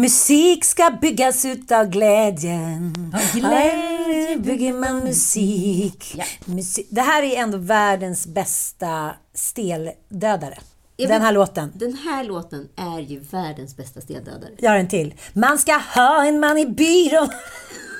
[0.00, 3.12] Musik ska byggas utav glädjen.
[3.14, 6.14] Av glädje bygger man musik.
[6.18, 6.24] Ja.
[6.44, 6.86] musik.
[6.90, 10.58] Det här är ändå världens bästa steldödare.
[10.96, 11.72] Jag Den vet- här låten.
[11.74, 14.50] Den här låten är ju världens bästa steldödare.
[14.58, 15.14] Jag har en till.
[15.32, 17.28] Man ska ha en man i byrån.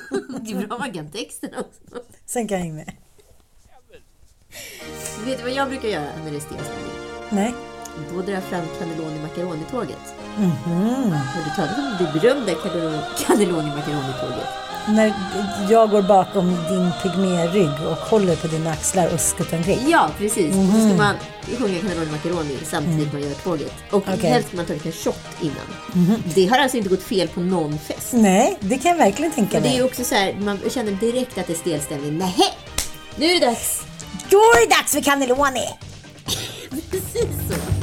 [0.41, 2.03] Det är bra man kan texten också.
[2.25, 2.91] Sen kan jag hänga med.
[5.25, 6.93] Vet du vad jag brukar göra när det är stelstämning?
[7.29, 7.53] Nej.
[8.13, 10.13] Då drar jag fram cannelloni macaroni-tåget.
[10.35, 14.47] Har du talat om det berömda cannelloni- macaroni-tåget?
[14.87, 15.13] När
[15.69, 19.79] jag går bakom din pygmérygg och håller på dina axlar och skuttar omkring.
[19.87, 20.55] Ja, precis.
[20.55, 21.15] Och så ska man
[21.57, 23.73] sjunga cannelloni macaroni samtidigt man gör tåget.
[23.91, 24.29] Och Okej.
[24.29, 26.17] helst man ta en shot innan.
[26.35, 28.13] Det har alltså inte gått fel på någon fest.
[28.13, 29.83] Nej, det kan jag verkligen tänka Det är mig.
[29.83, 32.17] också så här, man känner direkt att det är stelstämning.
[32.17, 32.43] Nähä!
[33.15, 33.81] Nu är det dags!
[34.29, 35.65] Då är det dags för cannelloni!
[36.91, 37.78] Precis så.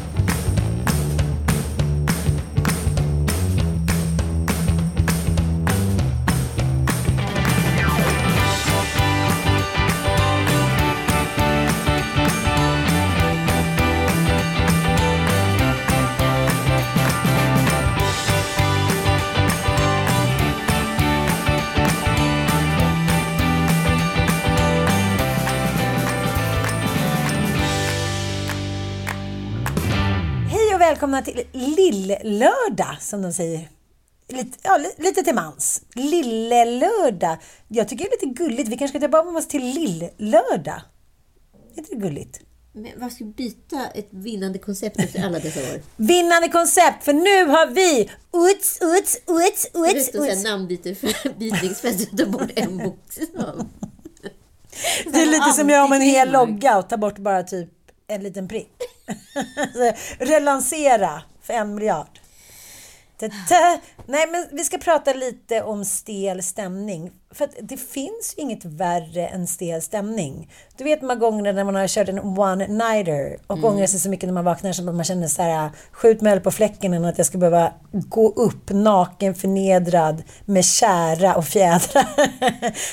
[30.97, 33.69] Välkomna till Lill-lördag, som de säger.
[34.29, 35.83] Lite, ja, li- lite till mans.
[35.95, 37.37] Lille-lördag.
[37.69, 38.69] Jag tycker det är lite gulligt.
[38.69, 40.81] Vi kanske ska döpa om oss till Lill-lördag.
[41.75, 42.41] Är inte det gulligt?
[42.73, 45.81] Men vad ska byta ett vinnande koncept efter alla dessa år?
[45.97, 48.11] Vinnande koncept, för nu har vi
[48.51, 50.45] uts, uts, uts, uts, uts.
[50.45, 53.67] namnbytesfest och ta bort en bokstav.
[55.13, 57.69] Det är lite som jag om en hel logga och tar bort bara typ
[58.09, 58.73] en liten prick.
[60.19, 62.21] Relansera för en miljard.
[63.19, 63.79] Ta-ta.
[64.07, 67.11] Nej, men vi ska prata lite om stel stämning.
[67.35, 70.51] För att det finns inget värre än stel stämning.
[70.77, 74.09] Du vet de här gångerna när man har kört en one-nighter och ångrar sig så
[74.09, 77.05] mycket när man vaknar så att man känner så här, skjut mig på fläcken än
[77.05, 82.07] att jag ska behöva gå upp naken, förnedrad med kära och fjädrar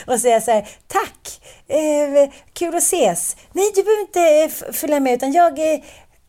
[0.14, 3.36] och säga så här, tack, eh, kul att ses.
[3.54, 5.80] Nej, du behöver inte eh, följa med utan jag eh,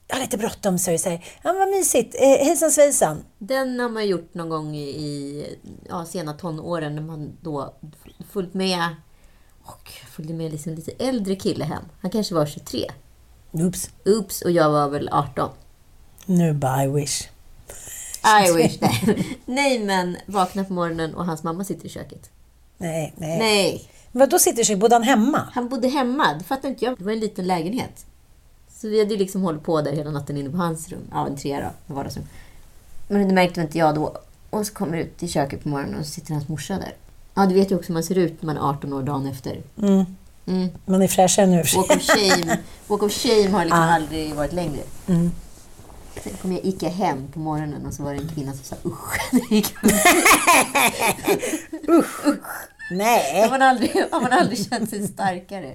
[0.09, 3.25] har lite bråttom, så så här, ja vad mysigt, eh, hejsan svejsan.
[3.39, 5.47] Den har man gjort någon gång i
[5.89, 7.75] ja, sena tonåren när man då
[8.33, 8.89] följt med
[9.63, 11.83] och följde med liksom lite äldre kille hem.
[12.01, 12.91] Han kanske var 23.
[13.53, 15.51] Oops, Oops, och jag var väl 18.
[16.27, 17.29] nu bara I wish.
[18.49, 19.17] I wish that.
[19.45, 22.31] Nej, men vakna på morgonen och hans mamma sitter i köket.
[22.79, 23.39] Nej, nej.
[23.39, 24.77] Nej, Vad då sitter sig?
[24.77, 25.49] Bodde han hemma?
[25.53, 26.35] han bodde hemma.
[26.35, 26.99] Det fattar inte jag.
[26.99, 28.07] Det var en liten lägenhet.
[28.85, 31.01] Så vi hade ju liksom hållit på där hela natten inne på hans rum.
[31.11, 32.25] Ja, en trea då, vardagsrum.
[33.09, 34.17] Men det märkte inte jag då.
[34.51, 36.95] Och så kommer jag ut i köket på morgonen och så sitter hans morsa där.
[37.35, 39.27] Ja, du vet ju också hur man ser ut när man är 18 år dagen
[39.27, 39.63] efter.
[39.83, 40.05] Mm.
[40.47, 40.69] Mm.
[40.85, 43.95] Man är fräschare nu Walk of shame, walk of shame har liksom Ah.
[43.95, 44.81] aldrig varit längre.
[45.07, 45.31] Mm.
[46.23, 48.65] Sen kom jag, gick jag hem på morgonen och så var det en kvinna som
[48.65, 49.19] sa usch.
[49.33, 49.93] jag gick ut.
[51.87, 53.51] Har Nej.
[53.51, 55.75] man aldrig, har man aldrig känt sig starkare?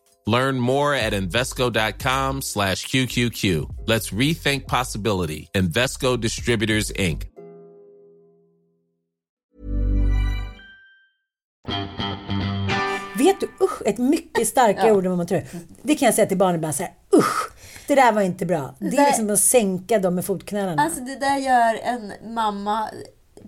[0.27, 3.85] Learn more at Invesco.com slash QQQ.
[3.87, 5.49] Let's rethink possibility.
[5.55, 7.25] Invesco Distributors, Inc.
[13.17, 15.43] Vet du, usch, ett mycket starkare ord än vad man tror.
[15.81, 17.51] Det kan jag säga till barnen ibland så här, usch,
[17.87, 18.75] det där var inte bra.
[18.79, 20.81] Det är där- liksom att sänka dem med fotknölarna.
[20.81, 22.89] Alltså det där gör en mamma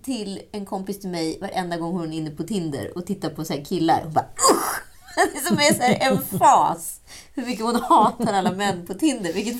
[0.04, 3.46] till en kompis till mig varenda gång hon är inne på Tinder och tittar på
[3.46, 4.02] så här killar.
[4.04, 4.84] Hon bara usch!
[5.48, 7.00] som är så här en fas.
[7.36, 9.34] Hur mycket hon hatar alla män på Tinder.
[9.34, 9.56] Vilket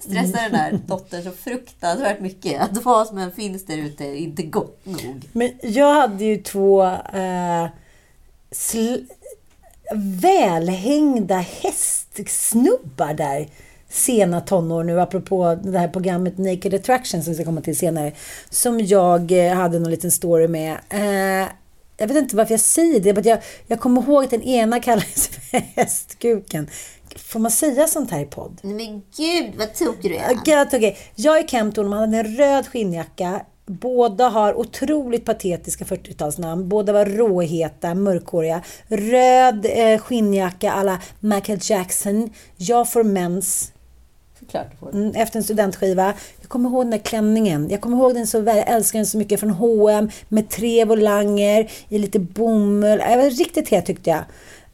[0.00, 2.62] stressar den här dottern så fruktansvärt mycket.
[2.62, 5.28] Att vad som än finns där ute är inte gott nog.
[5.32, 7.66] Men jag hade ju två eh,
[9.94, 13.48] välhängda hästsnubbar där.
[13.90, 18.12] Sena tonår nu, apropå det här programmet Naked Attraction som vi ska komma till senare.
[18.50, 20.72] Som jag eh, hade någon liten story med.
[20.88, 21.48] Eh,
[21.98, 24.80] jag vet inte varför jag säger det, men jag, jag kommer ihåg att den ena
[24.80, 26.70] kallades för hästkuken.
[27.16, 28.60] Får man säga sånt här i podd?
[28.62, 30.34] Nej men gud vad tokig du är.
[30.44, 30.96] Gud, okay.
[31.14, 33.42] Jag är Kent Thornman, han hade en röd skinnjacka.
[33.66, 36.64] Båda har otroligt patetiska 40-talsnamn.
[36.64, 38.62] Båda var råheta, mörkhåriga.
[38.88, 42.30] Röd eh, skinnjacka alla Michael Jackson.
[42.56, 43.72] Jag får mens.
[44.50, 44.94] Klart du får.
[44.94, 46.14] Mm, efter en studentskiva.
[46.40, 47.70] Jag kommer ihåg den där klänningen.
[47.70, 48.56] Jag kommer ihåg den så väl.
[48.56, 52.98] Jag älskar den så mycket från H&M med tre volanger i lite bomull.
[52.98, 54.24] Jag var riktigt het tyckte jag.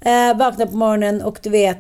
[0.01, 1.79] Eh, vaknar på morgonen och du vet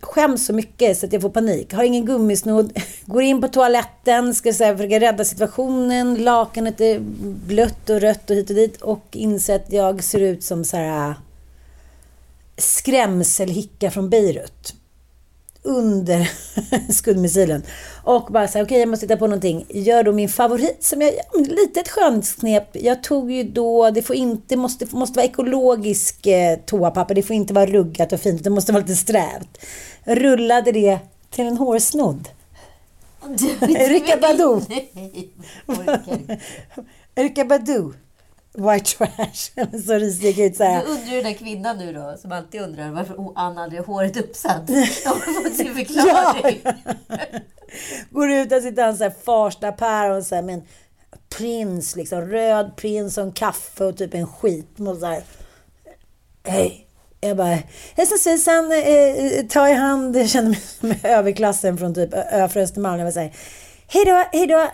[0.00, 1.74] skäms så mycket så att jag får panik.
[1.74, 2.78] Har ingen gummisnodd.
[3.06, 6.14] Går in på toaletten, ska så här, försöka rädda situationen.
[6.14, 6.98] Lakanet är
[7.46, 8.82] blött och rött och hit och dit.
[8.82, 11.14] Och inser att jag ser ut som så här eh,
[12.56, 14.74] skrämselhicka från Beirut
[15.64, 16.30] under
[16.92, 17.62] skuddmissilen.
[18.02, 19.66] Och bara så här, okej okay, jag måste hitta på någonting.
[19.68, 22.68] Gör då min favorit som jag, ja, lite ett skönhetsknep.
[22.72, 27.14] Jag tog ju då, det får inte, måste, måste vara ekologisk eh, toapapper.
[27.14, 28.44] Det får inte vara ruggat och fint.
[28.44, 29.58] Det måste vara lite strävt.
[30.04, 30.98] Rullade det
[31.30, 32.28] till en hårsnodd.
[33.60, 34.60] Erika Badu.
[37.14, 37.92] Erika Badu.
[38.58, 39.50] White trash.
[39.86, 40.84] så risig ut så här.
[40.84, 44.16] Du undrar den där kvinnan nu då, som alltid undrar varför Anna aldrig har håret
[44.16, 44.68] uppsatt.
[44.70, 46.60] har fått sin förklaring.
[46.64, 46.72] Ja.
[48.10, 50.62] Går ut och sitter han så här Farsta Per och så här med en
[51.38, 54.80] prins, liksom röd prins och en kaffe och typ en skit.
[54.80, 55.22] Och så här,
[56.46, 56.80] Hej.
[57.20, 57.58] Jag bara,
[57.96, 60.16] hejsan svejsan, eh, ta i hand.
[60.16, 62.98] Jag känner mig som överklassen från typ Ö för Östermalm.
[62.98, 63.34] Jag bara säger,
[63.86, 64.68] hej då, hej då.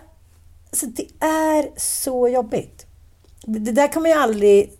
[0.72, 2.79] Så det är så jobbigt.
[3.42, 4.72] Det, där kommer jag aldrig...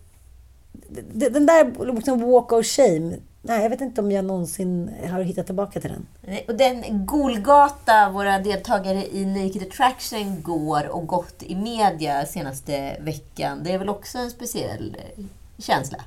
[1.13, 5.21] Det, den där liksom walk of shame, Nej, jag vet inte om jag någonsin har
[5.21, 6.07] hittat tillbaka till den.
[6.47, 13.63] Och den Golgata våra deltagare i Naked Attraction går och gått i media senaste veckan,
[13.63, 15.23] det är väl också en speciell eh,
[15.57, 15.97] känsla?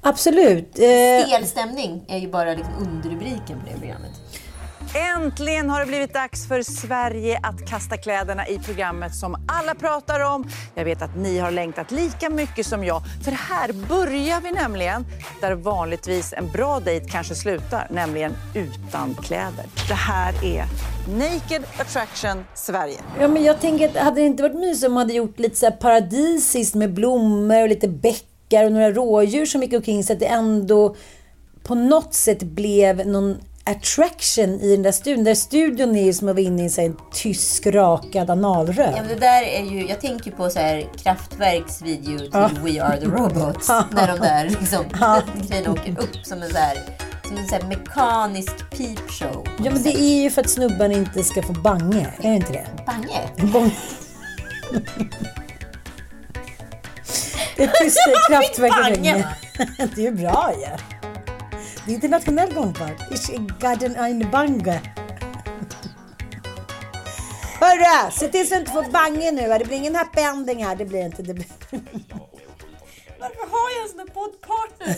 [0.00, 0.72] Absolut.
[0.74, 4.10] Stel stämning är ju bara liksom underrubriken på det programmet.
[4.96, 10.20] Äntligen har det blivit dags för Sverige att kasta kläderna i programmet som alla pratar
[10.20, 10.48] om.
[10.74, 13.02] Jag vet att ni har längtat lika mycket som jag.
[13.24, 15.06] För här börjar vi nämligen
[15.40, 19.64] där vanligtvis en bra dejt kanske slutar, nämligen utan kläder.
[19.88, 20.64] Det här är
[21.18, 22.98] Naked Attraction Sverige.
[23.20, 25.56] Ja, men jag tänker att hade det inte varit mysigt om man hade gjort lite
[25.56, 30.20] så paradisiskt med blommor och lite bäckar och några rådjur som gick omkring så att
[30.20, 30.96] det ändå
[31.62, 35.16] på något sätt blev någon attraction i den där studion.
[35.16, 38.92] Den där studion är ju som att vara inne i en tysk rakad analröv.
[38.96, 42.50] Ja, men det där är ju, jag tänker på så här Kraftwerks video till ja.
[42.62, 43.68] We Are The Robots.
[43.68, 45.22] när de där liksom, ja.
[45.48, 46.78] grejerna åker upp som en så här,
[47.28, 49.46] som en så här mekanisk peepshow.
[49.64, 52.14] Ja, men det är ju för att snubben inte ska få bange.
[52.18, 52.66] Är det inte det?
[52.86, 53.52] Bange?
[53.52, 53.74] Bong.
[57.56, 59.02] det är tyska Kraftwerk.
[59.94, 60.62] det är ju bra ju.
[60.62, 60.95] Ja.
[61.86, 63.10] Det är internationell gångfart.
[63.60, 64.80] Garden ein Bange.
[67.60, 68.10] Hörru!
[68.10, 69.58] Se till så du inte får bange nu.
[69.58, 70.76] Det blir ingen happy ending här.
[70.76, 71.22] Det blir inte.
[71.22, 71.46] Det blir...
[73.20, 74.96] Varför har jag en sån här poddpartner?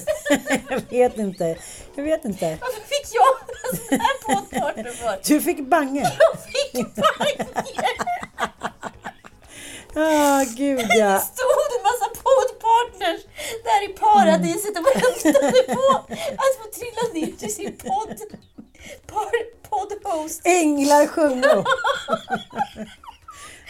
[0.90, 1.56] jag vet inte.
[1.94, 2.58] Jag vet inte.
[2.60, 5.20] Varför fick jag en sån här poddpartner för?
[5.24, 6.00] Du fick bange.
[6.18, 7.46] Jag fick bange!
[10.00, 11.12] Ah, gud ja.
[11.12, 13.20] Det stod en massa poddpartners
[13.64, 18.18] där i paradiset och väntade på att få trilla ner till sin podd.
[19.70, 20.40] Poddhost.
[20.44, 21.64] Änglar sjungo.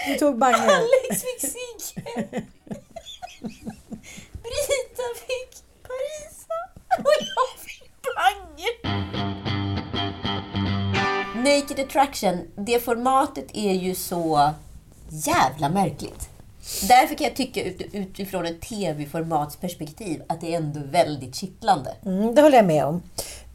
[0.07, 0.57] Du tog bange.
[0.57, 2.03] Alex fick Sigge.
[4.43, 6.59] Brita fick Parisa.
[6.99, 8.99] Och jag fick Bange.
[11.45, 14.55] Naked Attraction, det formatet är ju så
[15.09, 16.29] jävla märkligt.
[16.89, 17.63] Därför kan jag tycka
[17.93, 21.97] utifrån ett tv-formatsperspektiv att det är ändå väldigt kittlande.
[22.07, 23.03] Mm, det håller jag med om.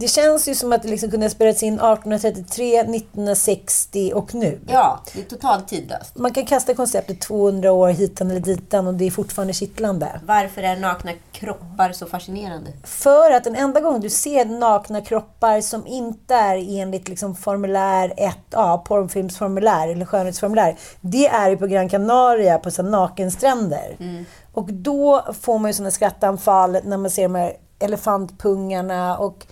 [0.03, 4.59] Det känns ju som att det liksom kunde ha spelats in 1833, 1960 och nu.
[4.67, 6.17] Ja, det är totalt tidlöst.
[6.17, 10.19] Man kan kasta konceptet 200 år hitan eller ditan och det är fortfarande kittlande.
[10.25, 12.71] Varför är nakna kroppar så fascinerande?
[12.83, 18.13] För att den enda gången du ser nakna kroppar som inte är enligt liksom formulär
[18.17, 23.95] 1A, porrfilmsformulär eller skönhetsformulär, det är ju på Gran Canaria på så nakenstränder.
[23.99, 24.25] Mm.
[24.53, 29.45] Och då får man ju sådana skrattanfall när man ser de här elefantpungarna och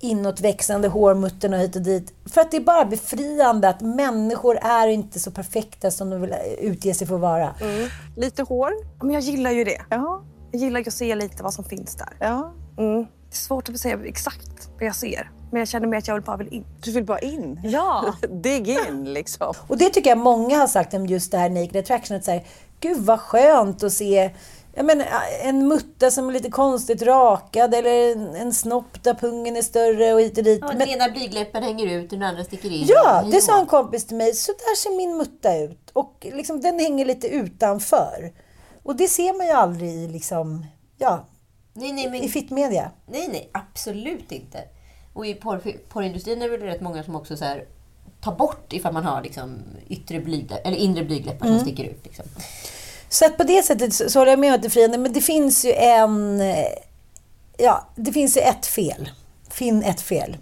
[0.00, 2.12] inåtväxande hårmutterna hit och dit.
[2.26, 6.34] För att det är bara befriande att människor är inte så perfekta som de vill
[6.58, 7.54] utge sig för att vara.
[8.16, 8.72] Lite hår.
[9.00, 9.82] Men jag gillar ju det.
[9.90, 10.22] Ja.
[10.52, 12.08] Jag gillar ju att se lite vad som finns där.
[12.20, 12.52] ja.
[12.78, 13.06] Mm.
[13.30, 15.30] Det är svårt att säga exakt vad jag ser.
[15.50, 16.64] Men jag känner mer att jag vill bara vill in.
[16.82, 17.60] Du vill bara in.
[17.64, 18.14] Ja.
[18.30, 19.54] Dig in liksom.
[19.68, 22.16] Och det tycker jag många har sagt om just det här naked attraction.
[22.16, 22.40] Att säga,
[22.80, 24.30] Gud vad skönt att se
[24.76, 25.06] jag menar,
[25.42, 30.14] en mutta som är lite konstigt rakad eller en, en snopp där pungen är större
[30.14, 30.58] och hit och dit.
[30.62, 32.86] Ja, den Men- ena blygdläppen hänger ut och den andra sticker in.
[32.88, 34.34] Ja, det sa en kompis till mig.
[34.34, 35.90] Så där ser min mutta ut.
[35.92, 38.32] Och liksom, den hänger lite utanför.
[38.82, 40.66] Och det ser man ju aldrig i, liksom,
[40.98, 41.26] ja,
[41.72, 42.90] Nej, nej, men i fittmedia.
[43.06, 44.58] Nej, nej, absolut inte.
[45.12, 47.64] Och i porr, porrindustrin är det rätt många som också så här,
[48.20, 51.58] tar bort ifall man har liksom yttre blygdläpp, eller inre blygdläppar Mm.
[51.58, 52.04] som sticker ut.
[52.04, 52.24] Liksom.
[53.08, 54.98] Så att på det sättet så så håller jag med om att det är friande.
[54.98, 56.42] Men det finns ju en...
[57.58, 59.10] Ja, det finns ju ett fel.
[59.50, 60.36] Finn ett fel.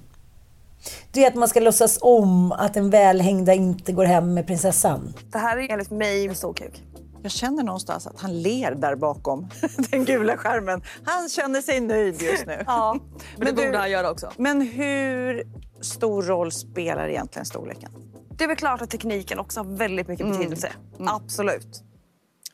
[1.12, 5.14] Det är att man ska låtsas om att den välhängda inte går hem med prinsessan.
[5.33, 6.83] Det här är enligt mig en stor kuk.
[7.23, 9.49] Jag känner någonstans att han ler där bakom
[9.90, 10.83] den gula skärmen.
[11.04, 12.62] Han känner sig nöjd just nu.
[12.66, 12.97] Ja,
[13.37, 14.33] men, det du- borde han göra också.
[14.37, 15.42] Men hur
[15.80, 17.90] stor roll spelar egentligen storleken?
[18.37, 20.68] Det är väl klart att tekniken också har väldigt mycket betydelse.
[21.06, 21.83] Absolut.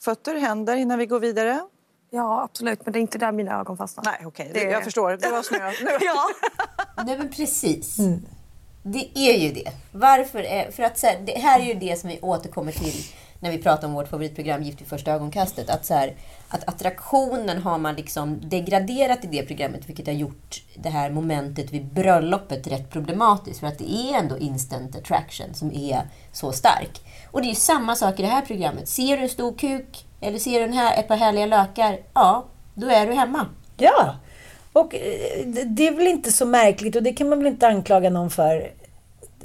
[0.05, 1.61] Fötter, händer innan vi går vidare?
[2.11, 2.81] Ja, absolut.
[2.87, 4.05] Men det är inte där mina ögon fastnar.
[4.05, 4.51] Nej, okej.
[4.55, 5.11] Det- Jag förstår.
[5.21, 5.71] Det var snö.
[5.85, 5.91] Nu.
[6.01, 6.25] Ja.
[7.07, 7.97] Nej, men precis.
[8.83, 9.73] Det är ju det.
[9.93, 10.39] Varför?
[10.43, 13.05] Är, för att så här, det här är ju det som vi återkommer till
[13.41, 15.71] när vi pratar om vårt favoritprogram Gift vid första ögonkastet.
[15.71, 16.15] Att, så här,
[16.49, 21.73] att attraktionen har man liksom degraderat i det programmet, vilket har gjort det här momentet
[21.73, 23.61] vid bröllopet rätt problematiskt.
[23.61, 27.01] För att det är ändå instant attraction som är så stark.
[27.31, 28.89] Och det är ju samma sak i det här programmet.
[28.89, 32.47] Ser du en stor kuk eller ser du en här, ett par härliga lökar, ja,
[32.75, 33.47] då är du hemma.
[33.77, 34.17] Ja,
[34.73, 38.11] och eh, det är väl inte så märkligt och det kan man väl inte anklaga
[38.11, 38.73] någon för.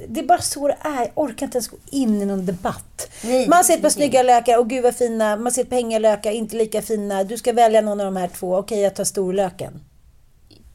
[0.08, 0.98] Det är bara så det är.
[0.98, 3.08] Jag orkar inte ens gå in i någon debatt.
[3.24, 5.36] Nej, man ser ett par snygga lökar, och gud vad fina.
[5.36, 7.24] Man ser ett par hängiga lökar, inte lika fina.
[7.24, 8.56] Du ska välja någon av de här två.
[8.56, 9.80] Okej, jag tar storlöken.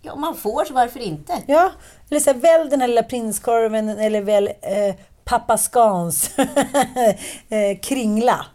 [0.02, 1.34] Ja, om man får så varför inte?
[1.46, 1.72] Ja,
[2.10, 6.32] eller så här, välj den här lilla prinskorven eller väl eh, pappa Scans
[7.50, 8.46] eh, kringla.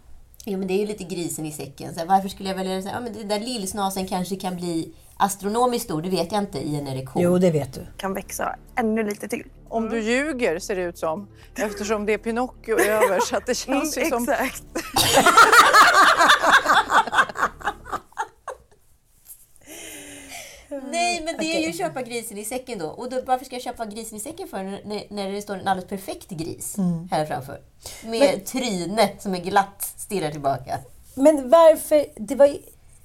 [0.45, 1.95] Jo, men det är ju lite grisen i säcken.
[1.95, 2.85] Så här, varför skulle jag välja den?
[2.87, 6.77] Ja, men den där lillsnasen kanske kan bli astronomiskt stor, det vet jag inte, i
[6.77, 7.23] en erektion.
[7.23, 7.87] Jo, det vet du.
[7.97, 9.47] Kan växa ännu lite till.
[9.69, 11.29] Om du ljuger ser det ut som.
[11.57, 14.23] Eftersom det är Pinocchio över så att det känns ju som...
[14.23, 14.65] exakt.
[20.91, 22.87] Nej, men det är ju att köpa grisen i säcken då.
[22.87, 25.69] Och då, varför ska jag köpa grisen i säcken för när, när det står en
[25.69, 26.77] alldeles perfekt gris
[27.11, 27.61] här framför?
[28.05, 30.79] Med tryne som är glatt stirrar tillbaka.
[31.15, 32.07] Men varför...
[32.17, 32.63] Det var ju-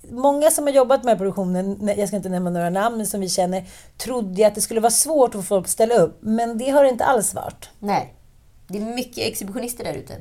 [0.09, 3.63] många som har jobbat med produktionen, jag ska inte nämna några namn, som vi känner,
[3.97, 6.17] trodde att det skulle vara svårt få folk att ställa upp.
[6.21, 7.69] Men det har det inte alls varit.
[7.79, 8.13] Nej.
[8.67, 10.13] Det är mycket exhibitionister där ute.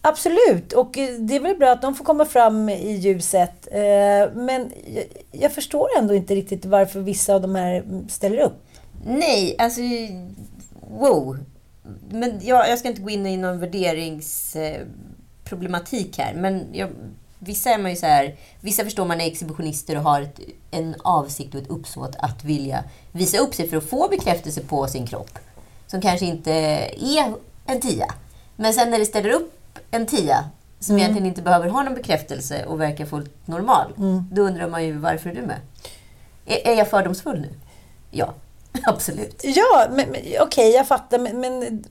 [0.00, 3.68] Absolut, och eh, det är väl bra att de får komma fram i ljuset.
[3.70, 3.80] Eh,
[4.34, 8.64] Men jag, jag förstår ändå inte riktigt varför vissa av de här ställer upp.
[9.06, 9.80] Nej, alltså...
[10.90, 11.38] Wow.
[12.10, 16.34] Men jag, jag ska inte gå in i någon värderingsproblematik här.
[16.34, 16.88] Men jag,
[17.38, 18.36] vissa är man ju så här...
[18.60, 20.40] Vissa förstår man är exhibitionister och har ett,
[20.70, 24.86] en avsikt och ett uppsåt att vilja visa upp sig för att få bekräftelse på
[24.86, 25.38] sin kropp.
[25.86, 27.34] Som kanske inte är
[27.66, 28.14] en tia.
[28.56, 30.44] Men sen när det ställer upp en tia
[30.80, 33.92] som egentligen inte behöver ha någon bekräftelse och verkar fullt normal.
[34.32, 35.60] Då undrar man ju varför är du med?
[36.46, 37.54] Är, är jag fördomsfull nu?
[38.10, 38.34] Ja,
[38.84, 39.40] absolut.
[39.44, 41.84] Ja, men, men, okej, jag fattar, men, men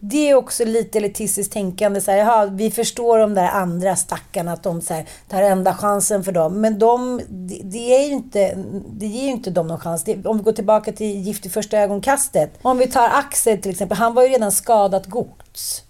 [0.00, 2.00] det är också lite elitistiskt tänkande.
[2.00, 5.74] Så här, aha, vi förstår de där andra stackarna, att de så här, tar enda
[5.74, 6.60] chansen för dem.
[6.60, 7.20] Men de,
[7.62, 8.54] det, är ju inte,
[8.92, 10.04] det ger ju inte dem någon chans.
[10.04, 12.50] Det, om vi går tillbaka till Gift i första ögonkastet.
[12.62, 15.82] Om vi tar Axel till exempel, han var ju redan skadat gods.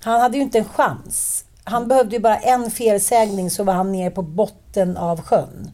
[0.00, 1.44] Han hade ju inte en chans.
[1.64, 5.70] Han behövde ju bara en felsägning så var han nere på botten av sjön.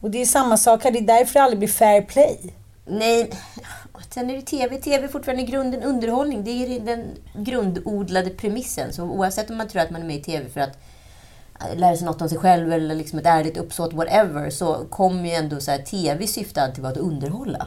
[0.00, 2.54] Och det är samma sak här, det är därför det aldrig blir fair play.
[2.86, 3.30] Nej,
[4.16, 4.76] sen är det TV.
[4.76, 6.44] TV är fortfarande i grunden underhållning.
[6.44, 7.04] Det är den
[7.34, 8.92] grundodlade premissen.
[8.92, 10.78] Så oavsett om man tror att man är med i TV för att
[11.60, 15.24] eh, lära sig något om sig själv eller liksom ett ärligt uppsåt, whatever, så kommer
[15.24, 17.66] ju ändå så här, TV syftar alltid vara att underhålla.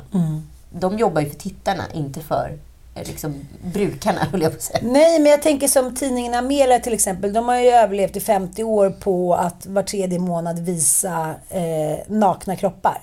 [0.70, 2.58] De jobbar ju för tittarna, inte för
[2.96, 4.80] liksom, brukarna, höll jag på att säga.
[4.84, 7.34] Nej, men jag tänker som tidningen Amelia till exempel.
[7.34, 12.56] De har ju överlevt i 50 år på att var tredje månad visa eh, nakna
[12.56, 13.02] kroppar.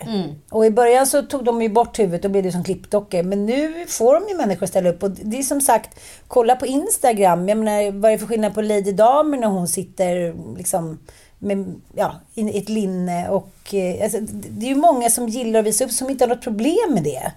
[0.50, 3.22] Och i början så tog de ju bort huvudet och blev det som klippdockor.
[3.22, 5.02] Men nu får de ju människor ställa upp.
[5.02, 7.48] Och det är som sagt, kolla på Instagram.
[7.48, 10.98] Jag menar, vad är det för skillnad på Lady Damer när hon sitter liksom
[11.38, 13.28] med ja, i ett linne.
[13.28, 16.24] Och, eh, alltså, det det är ju många som gillar att visa upp som inte
[16.24, 17.32] har något problem med det.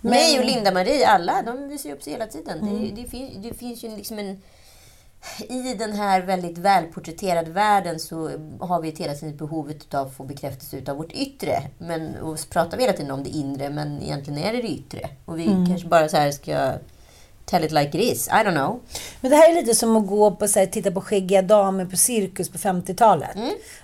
[0.00, 2.58] Men- Mig och Linda-Marie, alla, de visar upp sig hela tiden.
[2.94, 4.42] Det, det, finns, det finns ju liksom en...
[5.48, 8.30] I den här väldigt välporträtterade världen så
[8.60, 11.62] har vi ett hela tiden behovet av att få bekräftelse utav vårt yttre.
[11.78, 14.68] Men, och så pratar vi hela tiden om det inre, men egentligen är det det
[14.68, 15.08] yttre.
[15.24, 16.72] Och vi kanske bara så här ska
[17.44, 18.28] tell it like it is.
[18.28, 18.80] I don't know.
[19.20, 21.84] Men det här är lite som att gå på, så här, titta på skäggiga damer
[21.84, 23.36] på cirkus på 50-talet.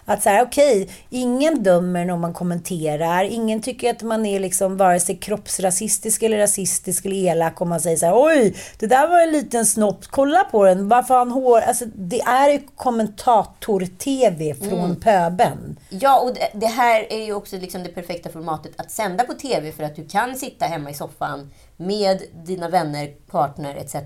[0.08, 3.24] Att så här, okej, ingen dömer när man kommenterar.
[3.24, 7.80] Ingen tycker att man är liksom vare sig kroppsrasistisk eller rasistisk eller elak om man
[7.80, 11.18] säger så här, oj, det där var en liten snopp, kolla på den, varför har
[11.18, 11.60] han hår?
[11.60, 15.78] Alltså, det är ju kommentator-tv från pöben.
[15.88, 19.34] Ja, och det, det här är ju också liksom det perfekta formatet att sända på
[19.34, 23.96] TV för att du kan sitta hemma i soffan med dina vänner, partner etc.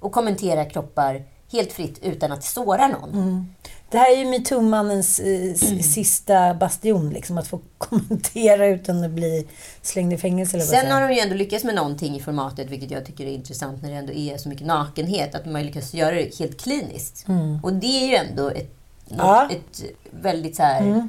[0.00, 3.54] och kommentera kroppar helt fritt utan att såra någon.
[3.90, 9.10] Det här är ju metoo-mannens eh, s- sista bastion, liksom, att få kommentera utan att
[9.10, 9.46] bli
[9.82, 10.56] slängd i fängelse.
[10.56, 13.30] Eller Sen har de ju ändå lyckats med någonting i formatet, vilket jag tycker är
[13.32, 16.60] intressant när det ändå är så mycket nakenhet, att de har lyckats göra det helt
[16.60, 17.26] kliniskt.
[17.62, 18.74] Och det är ju ändå ett,
[19.08, 19.48] något, Ja.
[19.50, 21.08] ett väldigt så här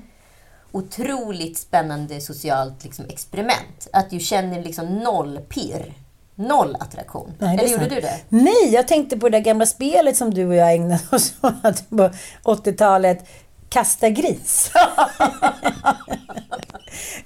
[0.71, 3.87] otroligt spännande socialt liksom, experiment.
[3.93, 5.93] Att du känner liksom noll pirr,
[6.35, 7.33] noll attraktion.
[7.39, 7.93] Nej, Eller gjorde sant.
[7.93, 8.19] du det?
[8.29, 11.89] Nej, jag tänkte på det där gamla spelet som du och jag ägnade oss åt
[11.89, 12.09] på
[12.43, 13.27] 80-talet.
[13.69, 14.71] Kasta gris.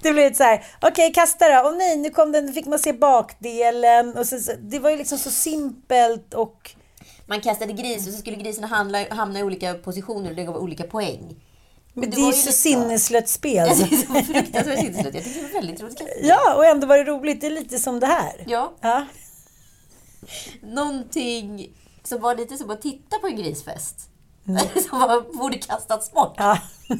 [0.01, 1.69] det blev så här, okej kasta då.
[1.69, 4.17] Åh nej, nu kom den, fick man se bakdelen.
[4.17, 6.71] Och så, så, det var ju liksom så simpelt och...
[7.27, 10.57] Man kastade gris och så skulle grisen hamna, hamna i olika positioner och det gav
[10.57, 11.35] olika poäng.
[11.97, 13.67] Men det, var är ju så lite- sinnesslött spel.
[13.69, 15.13] Ja, det är så fruktansvärt sinnesslött.
[15.15, 16.01] Jag tycker det var väldigt roligt.
[16.21, 17.41] ja, och ändå var det roligt.
[17.41, 18.43] Det är lite som det här.
[18.47, 18.73] Ja.
[18.81, 19.05] Ja.
[20.61, 21.69] någonting
[22.03, 24.09] som var lite som att titta på en grisfest.
[24.89, 26.33] som var, borde kastats bort.
[26.37, 26.57] ja.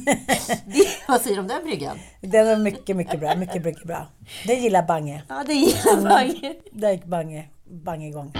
[0.66, 1.98] Det, vad säger du om den bryggan?
[2.20, 3.36] Den var mycket, mycket bra.
[3.36, 4.06] Mycket, mycket bra.
[4.46, 5.22] Det gillar Bange.
[5.28, 6.54] Ja, det gillar Mange.
[6.72, 8.32] Där gick Bange, Bange igång.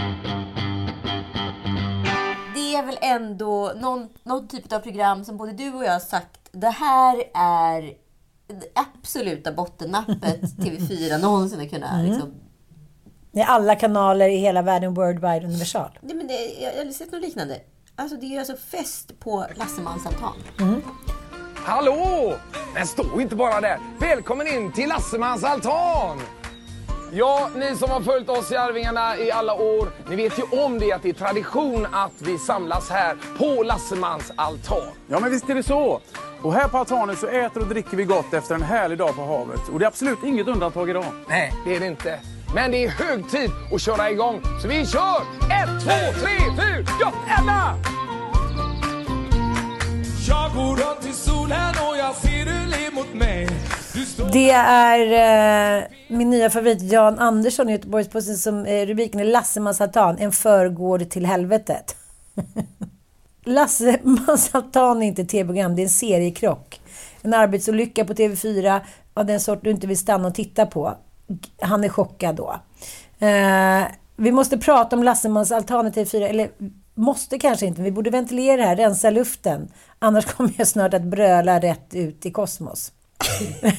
[2.55, 6.01] Det är väl ändå någon, någon typ av program som både du och jag har
[6.01, 7.83] sagt, det här är
[8.49, 12.35] det absoluta bottennappet TV4 någonsin har kunnat liksom,
[13.33, 15.99] Det är alla kanaler i hela världen, worldwide, universal.
[16.02, 17.61] Nej, men det, jag har sett något liknande.
[17.97, 20.35] Alltså det är alltså fest på Lassemans altan.
[21.54, 22.35] Hallå!
[22.75, 23.78] Men stå inte bara där.
[24.00, 26.21] Välkommen in till Lassemans altan!
[27.13, 30.78] Ja, ni som har följt oss i Arvingarna i alla år, ni vet ju om
[30.78, 34.83] det att det är tradition att vi samlas här på Lassemans altan.
[35.09, 36.00] Ja, men visst är det så.
[36.47, 39.25] Och här på altanen så äter och dricker vi gott efter en härlig dag på
[39.25, 39.69] havet.
[39.73, 41.04] Och det är absolut inget undantag idag.
[41.28, 42.19] Nej, det är det inte.
[42.54, 45.21] Men det är hög tid att köra igång, så vi kör!
[45.63, 47.78] Ett, två, tre, fyra, ja, Emma!
[50.28, 53.49] Jag går runt i solen och jag ser du ler mot mig
[54.32, 59.80] Det är eh, min nya favorit Jan Andersson i Göteborgs-Posten som eh, rubriken är Lassemans
[59.80, 61.97] altan, en förgård till helvetet.
[63.47, 66.80] Lassemans altan är inte ett tv-program, det är en seriekrock.
[67.23, 68.80] En arbetsolycka på TV4
[69.15, 70.95] av den sort du inte vill stanna och titta på.
[71.61, 72.56] Han är chockad då.
[73.26, 73.85] Eh,
[74.17, 76.50] vi måste prata om Lassemans altan i TV4, eller
[76.95, 79.69] måste kanske inte, vi borde ventilera det här, rensa luften.
[79.99, 82.93] Annars kommer jag snart att bröla rätt ut i kosmos.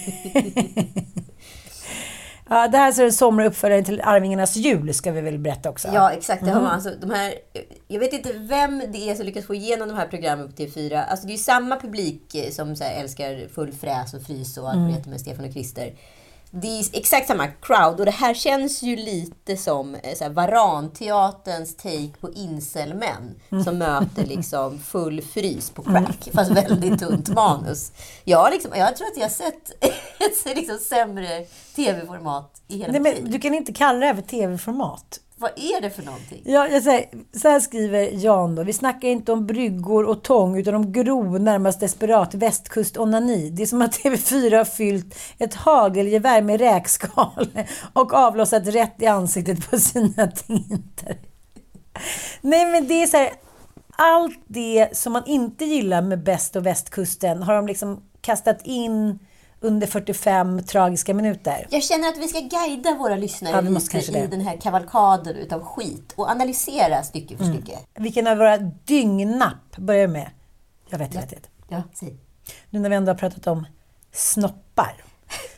[2.49, 5.87] Ja, det här är en sommaruppföljare till Arvingarnas jul, ska vi väl berätta också.
[5.93, 6.45] Ja, exakt.
[6.45, 7.33] Det har man alltså, de här,
[7.87, 11.05] jag vet inte vem det är som lyckas få igenom de här programmen på TV4.
[11.05, 14.57] Alltså det är ju samma publik eh, som så här, älskar Full fräs och Frys
[14.57, 15.93] och allt heter med Stefan och Krister.
[16.51, 20.31] Det är exakt samma crowd och det här känns ju lite som eh, så här,
[20.31, 27.91] Varanteaterns take på incelmän som möter liksom full frys på crack, fast väldigt tunt manus.
[28.23, 29.83] Jag, liksom, jag tror att jag sett
[30.19, 33.31] ett liksom sämre tv-format i hela Nej, mitt liv.
[33.31, 35.19] du kan inte kalla det här för tv-format.
[35.39, 36.41] Vad är det för någonting?
[36.45, 37.05] Ja, jag säger,
[37.39, 38.63] så här skriver Jan då.
[38.63, 43.49] Vi snackar inte om bryggor och tång utan om grov, närmast desperat västkustonani.
[43.49, 47.47] Det är som att TV4 har fyllt ett hagelgevär med räkskal
[47.93, 51.17] och avlossat rätt i ansiktet på sina tinter.
[52.41, 53.29] Nej, men det är så här.
[53.99, 59.19] Allt det som man inte gillar med Bäst och västkusten har de liksom kastat in
[59.59, 61.67] under 45 tragiska minuter.
[61.69, 64.27] Jag känner att vi ska guida våra lyssnare Ja, lite i det.
[64.27, 67.79] den här kavalkaden utav skit och analysera stycke för stycke.
[67.95, 70.29] Vilken av våra dyngnapp börjar vi med?
[70.89, 71.49] Jag vet, jag vet, vet.
[71.69, 72.17] Ja, säg.
[72.69, 73.67] Nu när vi ändå har pratat om
[74.11, 74.93] snoppar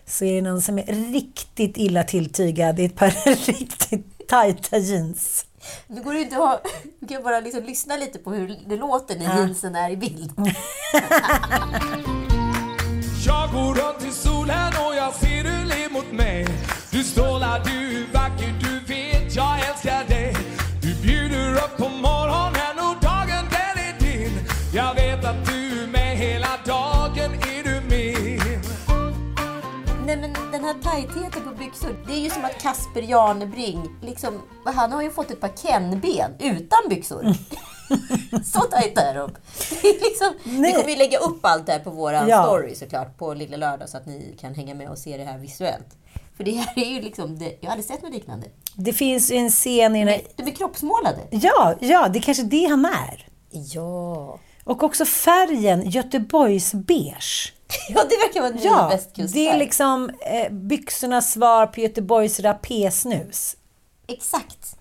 [0.06, 3.10] så är det någon som är riktigt illa tilltygad i ett par
[3.46, 5.46] riktigt tajta jeans.
[5.88, 6.66] Nu går det inte att.
[7.00, 10.32] Du kan bara liksom lyssna lite på hur det låter när jeansen är i bild.
[13.52, 16.48] Jag går runt i solen och jag ser du ler mot mig.
[16.92, 20.36] Du strålar, du är vacker, du vet jag älskar dig.
[20.82, 24.32] Du bjuder upp på morgonen och dagen den är din.
[24.74, 28.62] Jag vet att du är med hela dagen, är du min?
[30.06, 34.42] Nej men den här tajtheten på byxor, det är ju som att Kasper Janebring, liksom,
[34.66, 37.24] han har ju fått ett par Ken-ben utan byxor.
[38.46, 39.30] Så tajta är de.
[39.84, 42.44] Liksom, vi kommer ju lägga upp allt det här på våran Ja.
[42.44, 45.38] story såklart, på Lilla Lördag, så att ni kan hänga med och se det här
[45.38, 45.88] visuellt.
[46.38, 48.48] För det här är ju liksom, det, jag har aldrig sett något liknande.
[48.76, 50.22] Det finns ju en scen i här...
[50.36, 51.20] De är kroppsmålade.
[51.30, 53.28] Ja, ja, det är kanske det han är.
[53.52, 54.40] Ja.
[54.64, 57.54] Och också färgen, Göteborgs beige.
[57.90, 59.46] Ja, det verkar vara en ny Ja, västkustfärg.
[59.46, 63.56] det är liksom eh, byxornas svar på Göteborgs rapésnus.
[64.08, 64.76] Exakt.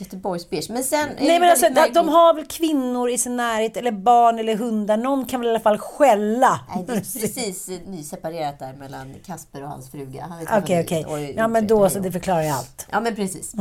[0.00, 0.70] Göteborgs beige.
[0.70, 3.92] Men sen Nej men alltså, väldigt de, märkligt- har väl kvinnor i sin närhet, eller
[3.92, 4.96] barn eller hundar.
[4.96, 6.60] Någon kan väl i alla fall skälla.
[6.74, 10.32] Nej, det är precis nyseparerat där mellan Kasper och hans fruga.
[10.58, 11.34] Okej, okej.
[11.36, 12.86] Ja, men då så, det förklarar ju allt.
[12.90, 13.54] Ja, men precis.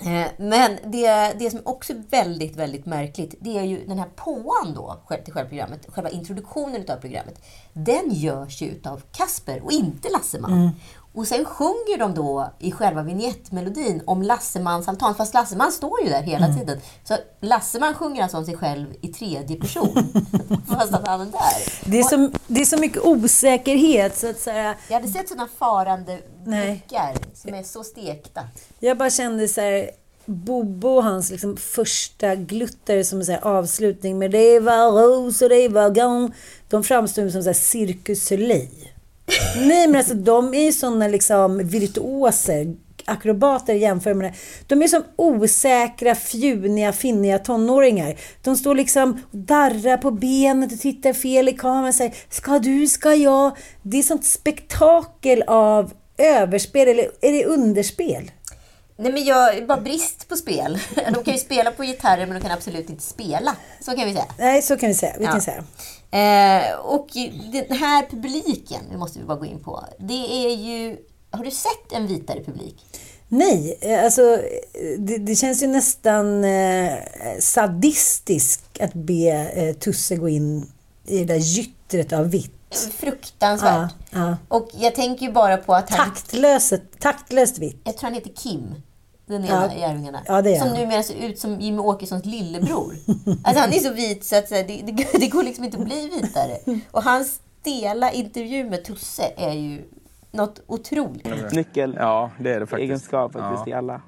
[0.00, 4.08] Eh, Men det, det som också är väldigt, väldigt märkligt, det är ju den här
[4.16, 7.42] påan då, till själva programmet, själva introduktionen av programmet.
[7.72, 10.70] Den görs ju utav Kasper och inte Lasseman.
[11.18, 16.08] Och sen sjunger de då i själva vignettmelodin om Lassemans altan, fast Lasseman står ju
[16.08, 16.80] där hela tiden.
[17.04, 20.12] Så Lasseman sjunger alltså om sig själv i tredje person,
[20.68, 21.90] fast att han är där.
[21.90, 24.74] Det är, så, det är så mycket osäkerhet så att säga.
[24.88, 28.40] Jag hade sett sådana farande blickar som är så stekta.
[28.80, 29.90] Jag bara kände så här,
[30.24, 35.48] Bobo och hans liksom första gluttare som så här avslutning med det var ros och
[35.48, 36.34] det var gång.
[36.68, 38.87] De framstår som så här Cirkus Soleil.
[39.56, 44.36] Nej men alltså de är ju såna liksom virtuoser, akrobater jämför med det.
[44.66, 48.16] De är som osäkra, fjuniga, finniga tonåringar.
[48.42, 52.58] De står liksom och darrar på benet och tittar fel i kameran och säger Ska
[52.58, 53.56] du, ska jag?
[53.82, 58.30] Det är sånt spektakel av överspel, eller är det underspel?
[59.00, 60.78] Nej men jag, bara brist på spel.
[61.14, 63.56] De kan ju spela på gitarrer men de kan absolut inte spela.
[63.80, 64.26] Så kan vi säga.
[64.38, 65.14] Nej, så kan vi säga.
[65.18, 65.30] Vi Ja.
[65.30, 65.64] kan säga.
[66.10, 67.08] Eh, och
[67.52, 69.84] den här publiken, det måste vi bara gå in på.
[69.98, 70.96] Det är ju...
[71.30, 72.84] Har du sett en vitare publik?
[73.28, 74.22] Nej, eh, alltså
[74.98, 76.94] det, det känns ju nästan eh,
[77.40, 80.72] sadistiskt att be eh, Tusse gå in
[81.06, 82.90] i det där gyttret av vitt.
[82.96, 83.92] Fruktansvärt.
[84.10, 84.36] Ja, ja.
[84.48, 86.10] Och jag tänker ju bara på att han...
[86.10, 87.80] Taktlöst, taktlöst vitt.
[87.84, 88.74] Jag tror han heter Kim.
[89.28, 89.80] Den ena Ja.
[89.80, 90.20] i Arvingarna.
[90.26, 92.94] Ja, det är som numera ser ut som Jimmy Åkessons lillebror.
[93.44, 95.78] alltså han är så vit så att så här, det, det, det går liksom inte
[95.78, 96.80] att bli vitare.
[96.90, 99.82] Och hans stela intervju med Tusse är ju
[100.30, 101.52] något otroligt.
[101.52, 102.84] Nyckel Ja, det är det faktiskt.
[102.84, 103.70] egenskap faktiskt Ja.
[103.70, 104.00] i alla.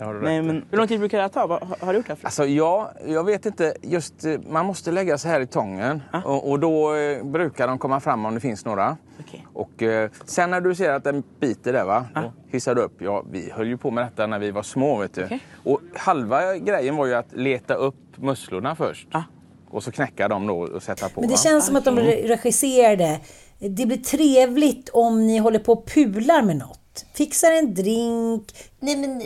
[0.00, 1.46] Det har du Nej, men hur lång tid brukar det här ta?
[1.46, 2.18] Vad- Har, har du gjort det här?
[2.24, 3.74] Alltså ja, jag vet inte.
[3.82, 6.02] Just, eh, man måste lägga sig här i tången.
[6.24, 8.96] Och, och då eh, brukar de komma fram om det finns några.
[9.20, 9.46] Okej.
[9.54, 13.02] Och eh, sen när du ser att den biter där va, då hissar du upp.
[13.02, 15.24] Ja, vi höll ju på med detta när vi var små vet du.
[15.24, 15.40] Okej.
[15.64, 19.08] Och halva grejen var ju att leta upp musslorna först.
[19.12, 19.22] Ah.
[19.70, 21.20] Och så knäcka dem då och sätta på.
[21.20, 21.38] Men det va?
[21.38, 23.20] känns som att de re- regisserade.
[23.58, 26.76] Det blir trevligt om ni håller på och pular med något.
[27.14, 28.46] Fixar en drink.
[28.80, 29.22] Nej men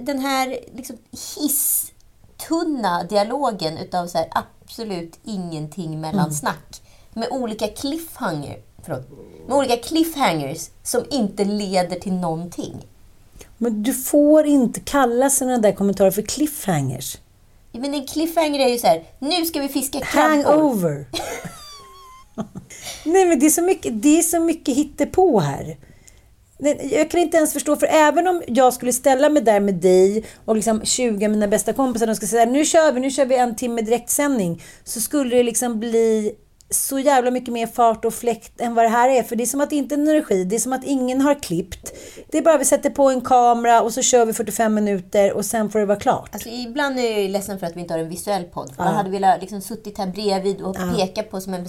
[0.00, 0.96] den här liksom
[1.36, 6.82] hisstunna dialogen utav så här absolut ingenting mellan snack.
[7.12, 9.08] Med olika cliffhanger, förlåt,
[9.46, 12.86] med olika cliffhangers som inte leder till någonting.
[13.58, 17.18] Men du får inte kalla sådana där kommentarer för cliffhangers.
[17.72, 20.44] Ja, Men en cliffhanger är ju så här, nu ska vi fiska krabbor.
[20.44, 21.06] Hangover.
[23.04, 25.76] Nej men det är så mycket, det är så mycket hittepå här.
[26.90, 30.24] Jag kan inte ens förstå, för även om jag skulle ställa mig där med dig
[30.44, 33.26] och liksom 20 av mina bästa kompisar, de ska säga nu kör vi, nu kör
[33.26, 34.62] vi en timme direktsändning.
[34.84, 36.34] Så skulle det liksom bli
[36.70, 39.22] så jävla mycket mer fart och fläkt än vad det här är.
[39.22, 41.20] För det är som att det inte är en energi, det är som att ingen
[41.20, 41.92] har klippt.
[42.30, 45.44] Det är bara vi sätter på en kamera och så kör vi 45 minuter och
[45.44, 46.30] sen får det vara klart.
[46.32, 48.74] Alltså, ibland är jag ledsen för att vi inte har en visuell podd.
[48.76, 51.66] För Man hade velat liksom suttit här bredvid och peka på som en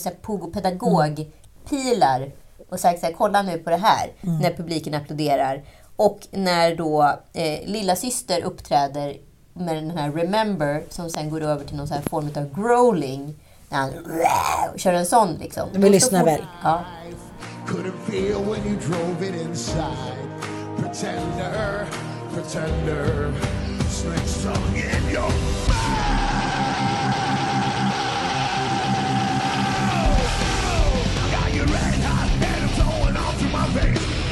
[0.54, 1.26] pedagog
[1.70, 2.32] pilar
[2.76, 5.64] och sagt så här, kolla nu på det här, när publiken applåderar.
[5.96, 9.18] Och när då eh, lilla syster uppträder
[9.54, 13.36] med den här Remember, som sen går över till någon så här form av growling.
[13.70, 13.92] När han
[14.76, 15.70] kör en sån liksom.
[15.74, 16.46] Vi lyssnar väl.
[16.64, 16.82] Ja.
[17.68, 20.30] Couldn't feel when you drove it inside.
[20.78, 21.88] Pretender,
[22.34, 23.34] pretender,
[23.90, 25.75] snakes tongue in your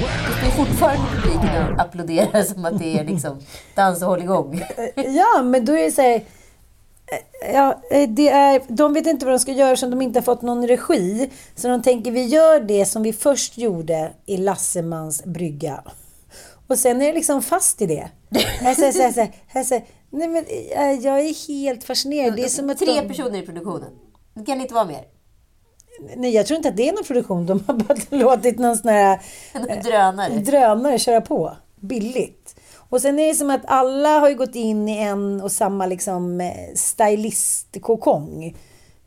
[0.03, 3.37] Det står fortfarande publik publiken applåderar som att det är liksom
[3.75, 4.61] dans och håll igång.
[4.95, 6.15] Ja, men då är det så här...
[6.15, 10.19] eh, Ja, eh, det är, de vet inte vad de ska göra som de inte
[10.19, 11.29] har fått någon regi.
[11.55, 15.83] Så de tänker vi gör det som vi först gjorde i Lassemans brygga.
[16.67, 18.09] Och sen är det liksom fast i det.
[18.63, 22.35] Jag säger, så här, jag säger, nej men eh, jag är helt fascinerad.
[22.35, 23.89] Det är som att Tre de, personer i produktionen.
[24.33, 25.01] Det kan inte vara mer.
[26.15, 27.45] Nej, jag tror inte att det är någon produktion.
[27.45, 29.19] De har bara låtit någon sån här
[29.83, 30.33] drönare.
[30.33, 31.57] drönare köra på.
[31.79, 32.55] Billigt.
[32.89, 35.85] Och sen är det som att alla har ju gått in i en och samma
[35.85, 38.55] liksom eh, stylist-kokong.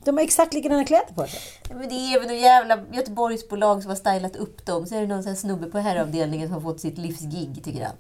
[0.05, 1.41] De har exakt likadana kläder på sig.
[1.71, 4.87] Men det är väl någon jävla Göteborgsbolag som har stylat upp dem.
[4.87, 7.95] Så är det någon sån snubbe på herravdelningen som har fått sitt livsgig, tycker han.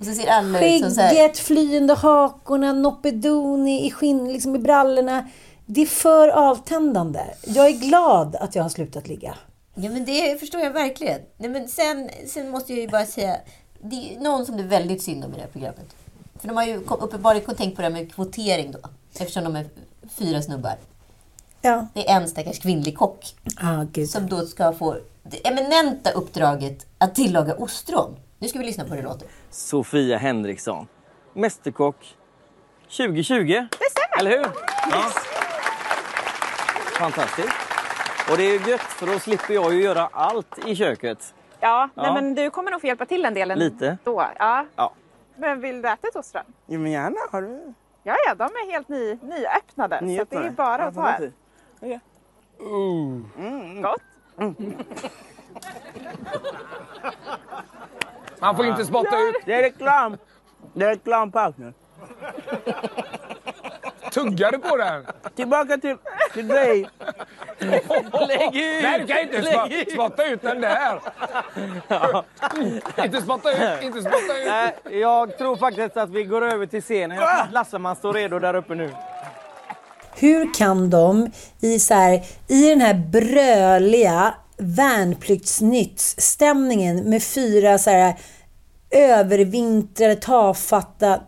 [0.00, 1.14] Och så ser alla ut som så här...
[1.14, 5.28] Skägget, flyende hakorna, Noppedoni i skinn, liksom i brallorna.
[5.66, 7.20] Det är för avtändande.
[7.46, 9.34] Jag är glad att jag har slutat ligga.
[9.74, 11.20] Ja, men det förstår jag verkligen.
[11.36, 13.36] Nej, men sen, sen måste jag ju bara säga,
[13.80, 15.96] det är någon som det är väldigt synd om i det här programmet.
[16.40, 18.78] För de har ju uppenbarligen tänkt på det här med kvotering då.
[19.18, 19.66] Eftersom de är
[20.18, 20.74] fyra snubbar.
[21.60, 21.86] Ja.
[21.94, 23.34] Det är en stackars kvinnlig kock.
[23.56, 24.04] Ah.
[24.06, 28.16] Som då ska få det eminenta uppdraget att tillaga ostron.
[28.38, 29.28] Nu ska vi lyssna på hur det låter.
[29.50, 30.86] Sofia Henriksson.
[31.34, 32.16] Mästerkock
[32.96, 33.44] 2020.
[33.46, 34.18] Det stämmer.
[34.18, 34.46] Eller hur?
[34.90, 35.31] Ja.
[37.02, 37.48] Fantastiskt.
[38.30, 41.34] Och det är ju gött för då slipper jag ju göra allt i köket.
[41.60, 42.02] Ja, Ja.
[42.02, 43.64] Nej, men du kommer nog få hjälpa till en del ändå.
[43.64, 43.98] Lite.
[44.04, 44.26] Då.
[44.38, 44.66] Ja.
[44.76, 44.92] Ja.
[45.36, 46.42] Men vill du äta ett ostron?
[46.66, 47.16] Jo men gärna.
[47.32, 47.74] Har du?
[48.02, 50.16] Ja, ja, de är helt ny, nyöppnade.
[50.16, 51.32] Så att det är bara att ta ett.
[52.60, 53.82] Mm.
[53.82, 54.02] Gott.
[58.40, 59.36] Man får inte spotta ut.
[59.44, 60.16] Det är reklam.
[60.74, 61.72] Det är reklampartner.
[62.64, 63.38] Tuggar
[64.14, 65.06] du på den?
[65.36, 65.96] Tillbaka till,
[66.34, 66.88] till dig.
[68.28, 68.82] Lägg ut!
[68.82, 69.42] Nej, du kan inte
[69.92, 71.00] spotta ut den där.
[73.04, 74.46] Inte spotta ut, inte spotta ut.
[74.46, 77.16] Nej, jag tror faktiskt att vi går över till scenen.
[77.16, 78.90] Jag tror att Lasseman står redo där uppe nu.
[80.14, 88.14] Hur kan de i, så här, i den här bröliga värnpliktsnytt-stämningen med fyra så här,
[88.90, 91.20] övervintrade, tafatta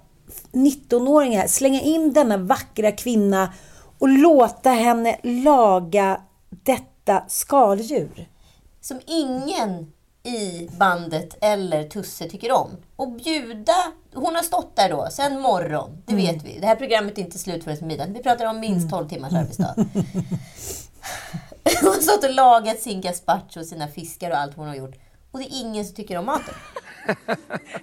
[0.52, 3.52] 19-åringar slänga in denna vackra kvinna
[3.98, 6.20] och låta henne laga
[6.50, 8.28] detta skaldjur?
[8.80, 9.92] Som ingen
[10.22, 12.70] i bandet eller Tusse tycker om.
[12.96, 13.72] Och bjuda...
[14.14, 16.02] Hon har stått där då, sen morgon.
[16.06, 16.26] Det Mm.
[16.26, 16.58] vet vi.
[16.60, 18.06] Det här programmet är inte slut förrän middag.
[18.06, 19.74] Vi pratar om minst 12 timmars arbetsdag.
[21.80, 24.94] Hon har stått och lagat sin gazpacho och sina fiskar och allt hon har gjort.
[25.30, 26.54] Och det är ingen som tycker om maten.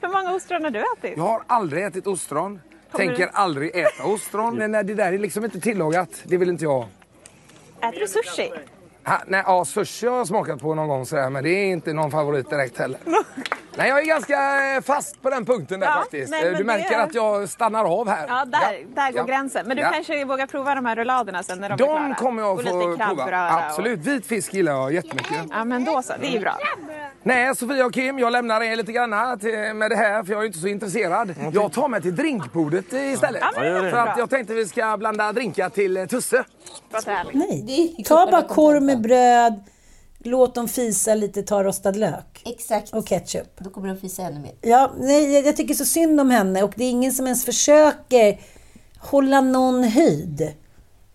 [0.02, 1.18] Hur många ostron har du ätit?
[1.18, 2.62] Jag har aldrig ätit ostron.
[2.92, 4.56] Kommer Tänker du- aldrig äta ostron.
[4.58, 6.10] Men nej, det där är liksom inte tillagat.
[6.24, 6.88] Det vill inte jag.
[7.82, 8.52] Äter du sushi?
[9.06, 11.94] Ha, nej, ja, sushi har jag smakat på någon gång sådär, men det är inte
[11.94, 13.00] någon favorit direkt heller.
[13.76, 16.32] nej, jag är ganska eh, fast på den punkten där Ja, faktiskt.
[16.32, 18.28] nej, Eh, du märker det- att jag stannar av här.
[18.28, 19.24] Ja, där, där går Ja.
[19.26, 19.68] gränsen.
[19.68, 19.92] Men du Ja.
[19.92, 22.16] kanske vågar prova de här rulladerna sen när de, är De klara?
[22.16, 23.52] kommer jag och få prova.
[23.68, 24.00] Absolut.
[24.00, 25.42] Vit fisk gillar jag jättemycket.
[25.46, 25.52] Och...
[25.52, 26.14] Ja, men då så.
[26.20, 26.58] Det är ju bra.
[27.24, 30.42] Nej, Sofia och Kim, jag lämnar er lite grann till, med det här för jag
[30.42, 31.36] är inte så intresserad.
[31.54, 33.42] Jag tar mig till drinkbordet eh, istället.
[33.56, 36.44] Ja, det för att jag tänkte vi ska blanda drinkar till eh, Tusse.
[37.34, 39.64] Nej, ta bara korv med bröd,
[40.20, 42.42] låt dem fisa lite, ta rostad lök.
[42.46, 42.94] Exakt.
[42.94, 43.58] Och ketchup.
[43.58, 44.54] Då kommer de fisa ännu mer.
[44.62, 47.46] Ja, nej, jag, jag tycker så synd om henne och det är ingen som ens
[47.46, 48.40] försöker
[49.00, 50.54] hålla någon höjd.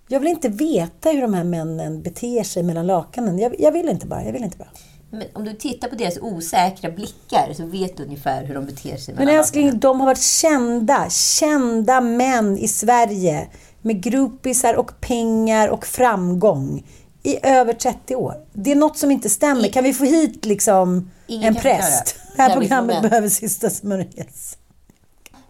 [0.09, 3.39] Jag vill inte veta hur de här männen beter sig mellan lakanen.
[3.39, 4.25] Jag, jag vill inte bara.
[4.25, 4.69] Jag vill inte bara.
[5.11, 8.97] Men om du tittar på deras osäkra blickar så vet du ungefär hur de beter
[8.97, 9.15] sig.
[9.15, 13.49] Men älskling, de har varit kända, kända män i Sverige
[13.83, 16.87] med groupisar och pengar och framgång
[17.23, 18.35] i över 30 år.
[18.53, 19.69] Det är något som inte stämmer.
[19.69, 22.17] Kan vi få hit liksom Ingen en präst?
[22.37, 24.59] Det här programmet behöver sista smörjes.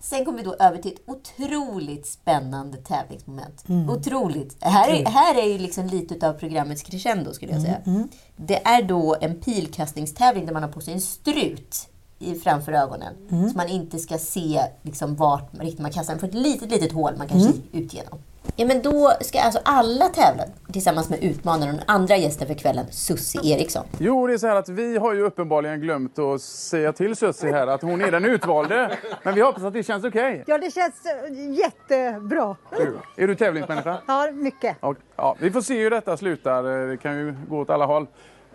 [0.08, 3.68] Sen kommer vi då över till ett otroligt spännande tävlingsmoment.
[3.68, 3.90] Mm.
[3.90, 4.56] Otroligt.
[4.60, 7.76] Här är, här är ju liksom lite av programmets crescendo skulle jag säga.
[7.86, 11.88] Mm, Det är då en pilkastningstävling där man har på sig en strut
[12.18, 13.14] i, framför ögonen.
[13.30, 13.50] Mm.
[13.50, 16.20] Så man inte ska se liksom vart riktigt man kastar den.
[16.20, 17.52] För ett litet, litet hål man kan Mm.
[17.72, 18.18] ut genom.
[18.56, 22.54] Ja, men då ska alltså alla tävla tillsammans med utmanaren och den andra gästen för
[22.54, 23.86] kvällen, Sussi Eriksson.
[23.98, 27.52] Jo, det är så här att vi har ju uppenbarligen glömt att säga till Sussi
[27.52, 28.98] här att hon är den utvalde.
[29.22, 30.44] Men vi hoppas att det känns okej.
[30.46, 32.56] Ja, det känns eh, jättebra.
[32.76, 33.98] Du, Är du tävlingsmänniska?
[34.06, 34.76] Ja, mycket.
[34.80, 36.62] Och, ja, vi får se hur detta slutar.
[36.88, 38.06] Det kan ju gå åt alla håll.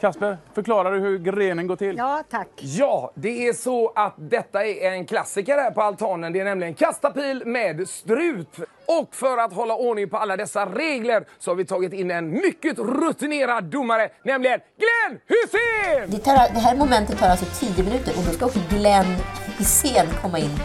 [0.02, 1.98] Kasper, förklarar du hur grenen går till?
[1.98, 2.48] Ja, tack.
[2.58, 6.34] Ja, det är så att detta är en klassiker här på altanen.
[6.34, 8.58] Det är nämligen kasta pil med strup.
[8.86, 12.32] Och för att hålla ordning på alla dessa regler så har vi tagit in en
[12.32, 16.12] mycket rutinerad domare, nämligen Glenn Hysén!
[16.12, 19.16] Det, tar, det här momentet tar alltså 10 minuter och då ska också Glenn
[19.58, 20.60] Hysén komma in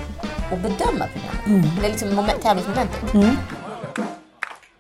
[0.52, 1.76] och bedöma programmet.
[1.80, 3.00] Det är liksom moment, tävlingsmomentet.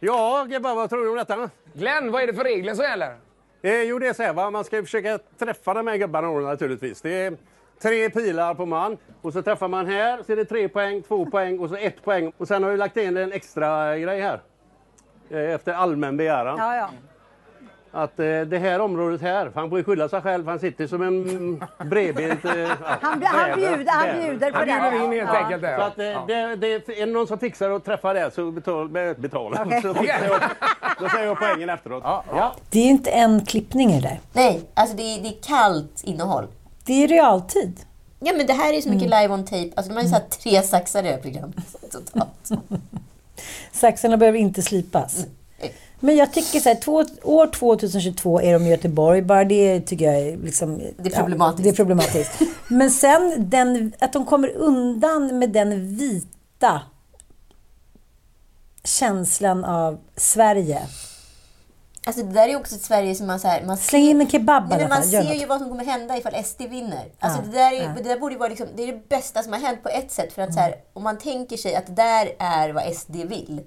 [0.00, 1.50] Ja, Gebba, vad tror du om detta?
[1.74, 3.25] Glenn, vad är det för regler som gäller?
[3.62, 4.50] Eh, jo, det är så här, va?
[4.50, 7.00] man ska försöka träffa de här gubbarna naturligtvis.
[7.00, 7.36] Det är
[7.82, 11.26] tre pilar på man och så träffar man här så är det tre poäng, två
[11.26, 12.32] poäng och så ett poäng.
[12.36, 14.40] Och sen har vi lagt in en extra grej här.
[15.30, 16.58] Eh, efter allmän begäran.
[16.58, 16.90] Ja, ja.
[17.96, 20.86] Att eh, det här området här, för han får ju skylla sig själv, han sitter
[20.86, 22.44] som en bredbent...
[22.44, 24.90] Eh, ja, Han, han, bäver- bjuder, han bjuder på Han det.
[24.90, 25.38] bjuder in helt Ja.
[25.44, 25.76] enkelt där.
[25.78, 28.88] Så att, eh, det, det, är det någon som fixar att träffa det så betal,
[28.88, 29.62] be- betala.
[29.66, 29.80] Okej.
[29.82, 30.40] Så fixar jag,
[31.00, 32.02] då säger jag poängen efteråt.
[32.04, 32.54] Ja.
[32.70, 34.18] Det är ju inte en klippning i det.
[34.32, 36.46] Nej, alltså det är, det är kallt innehåll.
[36.84, 37.80] Det är realtid.
[38.20, 39.70] Ja, men det här är så mycket live on tape.
[39.76, 41.56] Alltså, de har ju så tre saxar i det här programmet.
[41.92, 42.48] Totalt.
[43.72, 45.26] Saxarna behöver inte slipas.
[46.00, 49.22] Men jag tycker så här, två, år 2022 är de i Göteborg.
[49.22, 50.78] Bara det tycker jag är liksom...
[50.98, 51.58] Det är problematiskt.
[51.58, 52.32] Ja, det är problematiskt.
[52.68, 56.82] Men sen den, att de kommer undan med den vita
[58.84, 60.82] känslan av Sverige.
[62.06, 64.30] Alltså det där är också ett Sverige som man så här, man Släng in en
[64.30, 67.04] kebab Nej, men man ser ju vad som kommer hända ifall SD vinner.
[67.18, 67.90] Alltså Ja, det, där är, ja.
[67.96, 70.32] det där borde vara liksom, det är det bästa som har hänt på ett sätt.
[70.32, 73.60] För att så här, om man tänker sig att det där är vad SD vill.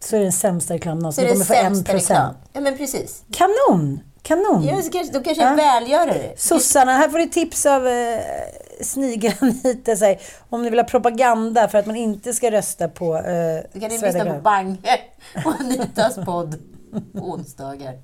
[0.00, 1.24] Så är det den sämsta reklamen någonsin.
[1.24, 2.36] det kommer få en procent.
[2.52, 3.22] Ja men precis.
[3.32, 4.00] Kanon!
[4.22, 4.64] Kanon!
[4.64, 6.32] Ja, så kanske, de kanske är välgörare.
[6.36, 8.20] Sossarna, här får du tips av eh,
[8.80, 9.96] Snigranita.
[9.96, 13.22] så här, Om ni vill ha propaganda för att man inte ska rösta på eh,
[13.72, 14.40] Du kan Sverige lyssna på.
[14.40, 14.98] Bange
[15.44, 16.58] och Anitas podd
[17.12, 17.98] på onsdagar.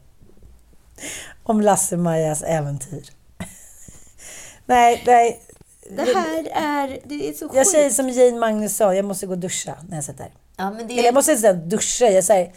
[1.42, 3.10] Om Lasse-Majas äventyr.
[4.66, 5.40] nej, nej.
[5.96, 7.70] Det här är, det är så Jag sjukt.
[7.70, 10.32] säger som Jane Magnusson, jag måste gå och duscha när jag sitter här.
[10.56, 12.52] Ja, men det Eller jag måste säga duscha, jag säger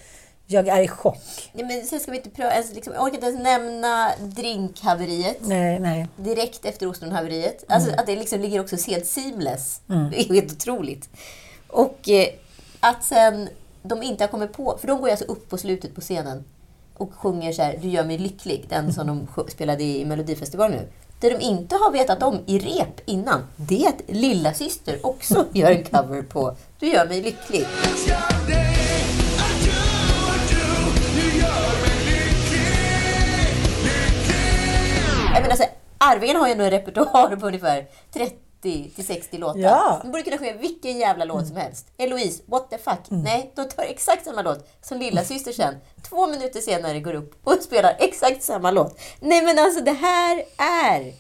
[0.47, 1.49] jag är i chock.
[1.53, 5.37] Nej, men sen ska vi inte pröva, alltså, liksom, jag orkar inte ens nämna drinkhaveriet.
[5.41, 6.07] Nej, nej.
[6.17, 7.63] Direkt efter ostronhaveriet.
[7.67, 7.99] Alltså Mm.
[7.99, 9.81] att det liksom ligger också helt seamless.
[9.89, 10.09] Mm.
[10.11, 11.09] Det är helt otroligt.
[11.67, 12.27] Och eh,
[12.79, 13.49] att sen
[13.83, 16.43] de inte har kommit på, för de går ju alltså upp på slutet på scenen
[16.97, 20.77] och sjunger så här, Du gör mig lycklig, den som de sj- spelade i Melodifestivalen
[20.79, 20.87] nu.
[21.19, 25.45] Det de inte har vetat om i rep innan, det är att lilla syster också
[25.53, 27.65] gör en cover på Du gör mig lycklig.
[35.33, 35.65] Jag menar, alltså,
[35.97, 38.35] Arvingarna har ju ändå en repertoar på ungefär 30
[38.95, 39.59] till 60 låtar.
[39.59, 39.99] Ja.
[40.01, 41.87] De borde kunna sjunga vilken jävla låt som helst.
[41.97, 42.99] Eloise, what the fuck?
[43.09, 45.73] Nej, de tar exakt samma låt som lilla syster sen.
[46.09, 48.99] Två minuter senare går upp och spelar exakt samma låt.
[49.19, 51.13] Nej men alltså det här är...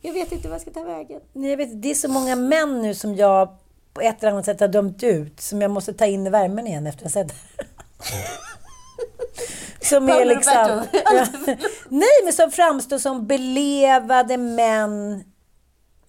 [0.00, 1.20] Jag vet inte vad jag ska ta vägen.
[1.32, 3.48] Nej, Jag vet, det är så många män nu som jag
[3.94, 6.66] på ett eller annat sätt har dömt ut, som jag måste ta in i värmen
[6.66, 7.34] igen efter att ha sett
[9.80, 10.82] Som är liksom...
[10.92, 11.26] Ja.
[11.88, 15.24] Nej, men som framstår som belevade män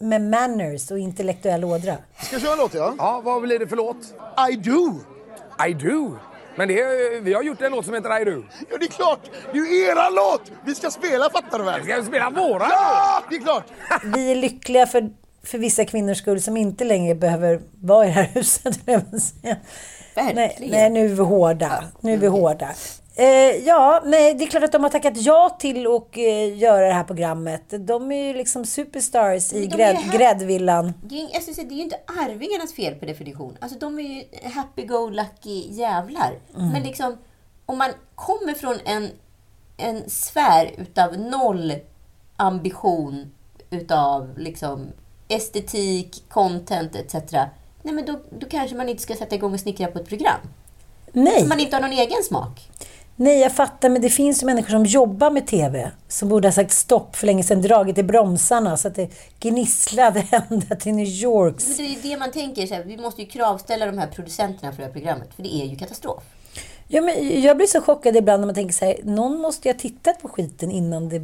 [0.04, 1.98] med manners och intellektuell ådra.
[2.22, 2.94] Ska vi köra en låt ja?
[2.98, 3.98] Ja, vad blir det för låt?
[4.52, 5.00] I do.
[5.68, 6.18] I do?
[6.56, 8.44] Men det är, vi har gjort en låt som heter I do.
[8.70, 9.20] Ja, det är klart!
[9.52, 10.52] Det är ju eran låt!
[10.66, 11.82] Vi ska spela, fattar du väl?
[11.82, 13.66] Vi ska spela våra Ja, det är klart!
[14.04, 15.10] Vi är lyckliga för,
[15.44, 18.80] för vissa kvinnors skull som inte längre behöver vara i det här huset.
[18.86, 19.02] jag.
[20.16, 21.84] Nej, nej, nu är vi hårda.
[22.02, 22.70] Nu är vi hårda.
[23.15, 23.26] Eh,
[23.65, 26.93] ja, nej, det är klart att de har tackat ja till att eh, göra det
[26.93, 27.63] här programmet.
[27.80, 30.93] De är ju liksom superstars i Men grädd, här- gräddvillan.
[31.04, 33.58] Det är, jag säga, det är ju inte Arvingarnas fel per definition.
[33.60, 36.39] Alltså de är ju happy-go-lucky jävlar.
[36.56, 36.69] Mm.
[36.69, 37.17] Men liksom,
[37.65, 39.10] om man kommer från en,
[39.78, 41.73] en sfär utav noll
[42.38, 43.32] ambition
[43.69, 44.88] utav liksom
[45.28, 47.13] estetik, content etc.
[47.82, 50.39] Nej men då, då kanske man inte ska sätta igång och snickra på ett program.
[51.12, 51.39] Nej.
[51.39, 52.69] Som man inte har någon egen smak.
[53.15, 56.54] Nej, jag fattar, men det finns ju människor som jobbar med TV som borde ha
[56.54, 61.08] sagt stopp för länge sedan, dragit i bromsarna så att det gnisslade ända till New
[61.08, 61.56] York.
[61.78, 64.78] Det är det man tänker, så här, vi måste ju kravställa de här producenterna för
[64.78, 66.23] det här programmet, för det är ju katastrof.
[66.88, 69.73] Ja, men jag blir så chockad ibland när man tänker så här, någon måste ju
[69.73, 71.21] ha tittat på skiten innan det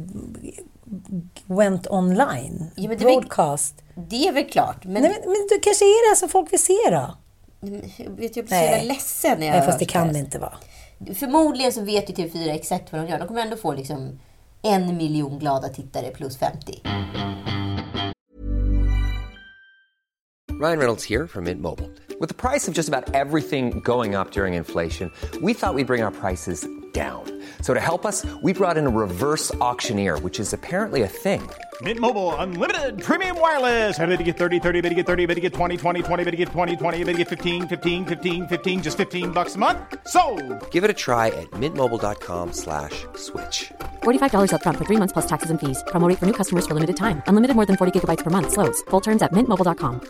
[1.46, 2.70] went online.
[2.74, 3.74] Ja, men det är väl- Broadcast.
[3.94, 4.92] Det är väl klart, men...
[5.02, 7.14] Nej, men, men det kanske är det som folk vill se då?
[7.96, 10.12] Jag vet, jag blir så ledsen när jag Nej, fast det kan här.
[10.12, 10.54] det inte vara.
[11.06, 13.18] Förmodligen så vet ju typ TV4 exakt vad de gör.
[13.18, 14.18] De kommer ändå få liksom
[14.62, 16.82] en miljon glada tittare plus 50.
[20.60, 21.88] Ryan Reynolds här från Mint Mobile.
[22.20, 25.84] Med priset på nästan allt som går upp under inflationen, trodde vi att vi skulle
[25.84, 26.80] bring våra priser.
[26.92, 27.42] down.
[27.60, 31.42] So att hjälpa oss we brought in a reverse auctioneer, which is apparently a thing.
[31.82, 33.98] Mint Mobile unlimited premium wireless.
[33.98, 36.24] Ready to get 30, 30, bit to get 30, bit to get 20, 20, 20,
[36.24, 39.54] bit to get 20, 20, bit to get 15, 15, 15, 15 just 15 bucks
[39.54, 39.78] a month.
[40.06, 40.20] So,
[40.72, 43.72] Give it a try at mintmobile.com slash switch.
[44.02, 45.82] $45 upfront for three months plus taxes and fees.
[45.88, 47.22] Promo for new customers for limited time.
[47.28, 48.52] Unlimited more than 40 gigabytes per month.
[48.52, 48.82] Slows.
[48.90, 50.00] Full terms at mintmobile.com.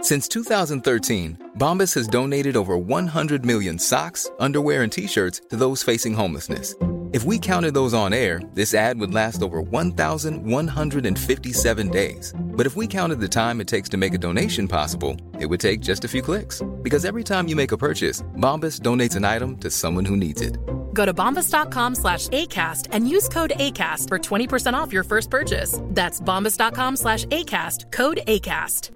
[0.00, 6.14] Since 2013, Bombas has donated over 100 million socks, underwear, and t-shirts to those facing
[6.14, 6.76] homelessness.
[7.10, 12.34] If we counted those on air, this ad would last over 1,157 days.
[12.38, 15.58] But if we counted the time it takes to make a donation possible, it would
[15.58, 16.60] take just a few clicks.
[16.82, 20.42] Because every time you make a purchase, Bombas donates an item to someone who needs
[20.42, 20.58] it.
[20.92, 25.80] Go to bombas.com slash ACAST and use code ACAST for 20% off your first purchase.
[25.84, 28.90] That's bombas.com slash ACAST, code ACAST.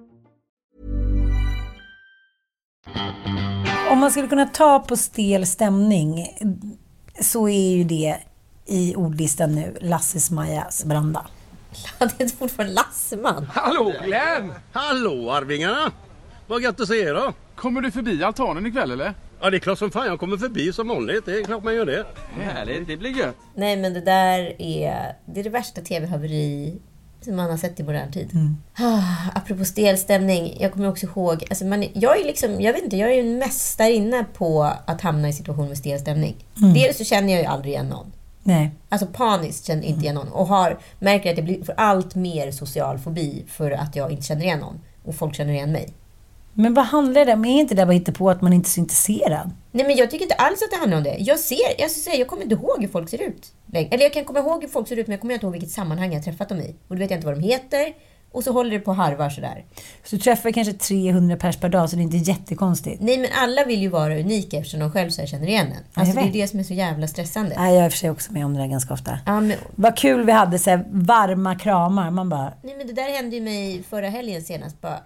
[3.91, 6.27] Om man skulle kunna ta på stel stämning
[7.21, 8.17] så är ju det
[8.67, 11.27] i ordlistan nu Lasses Majas Branda.
[12.19, 13.47] det är fortfarande Lasseman.
[13.51, 14.53] Hallå Glenn!
[14.73, 15.93] Hallå Arvingarna!
[16.47, 17.33] Vad gött att se er då!
[17.55, 19.15] Kommer du förbi altanen ikväll eller?
[19.41, 21.27] Ja det är klart som fan jag kommer förbi som vanligt.
[21.27, 22.07] Det är klart man gör det.
[22.41, 23.37] Härligt, det blir gött.
[23.55, 26.79] Nej, men det där är det, är det värsta tv-haveri
[27.25, 28.31] som man har sett i modern tid.
[28.79, 31.45] Ah, apropå stelstämning, jag kommer också ihåg...
[31.51, 35.01] Alltså man, jag är liksom, jag vet inte, jag är ju en mästarinna på att
[35.01, 36.37] hamna i situationer med stelstämning.
[36.57, 36.75] Mm.
[36.75, 38.13] Dels så känner jag ju aldrig igen någon.
[38.43, 38.71] Nej.
[38.89, 40.29] Alltså paniskt känner inte igen någon.
[40.29, 44.23] Och har, märker att jag blir för allt mer social fobi för att jag inte
[44.23, 44.81] känner igen någon.
[45.05, 45.93] Och folk känner igen mig.
[46.55, 47.45] Men vad handlar det om?
[47.45, 49.51] Är inte det bara hitta på att man inte är så intresserad?
[49.71, 51.17] Nej men jag tycker inte alls att det handlar om det.
[51.19, 53.53] Jag ser, jag, säga, jag kommer inte ihåg hur folk ser ut.
[53.73, 55.71] Eller jag kan komma ihåg hur folk ser ut men jag kommer inte ihåg vilket
[55.71, 56.75] sammanhang jag träffat dem i.
[56.89, 57.95] Och då vet jag inte vad de heter.
[58.33, 59.65] Och så håller det på och harvar sådär.
[60.05, 63.03] Så du träffar kanske 300 pers per dag så det är inte jättekonstigt.
[63.03, 66.01] Nej men alla vill ju vara unika eftersom de själv så här känner igen en.
[66.01, 67.55] Alltså det är det som är så jävla stressande.
[67.59, 69.19] Nej, jag är för sig också med om det där ganska ofta.
[69.27, 72.11] Ja, men, Vad kul vi hade så varma kramar.
[72.11, 74.81] Man bara, nej men det där hände ju mig förra helgen senast.
[74.81, 74.99] Bara,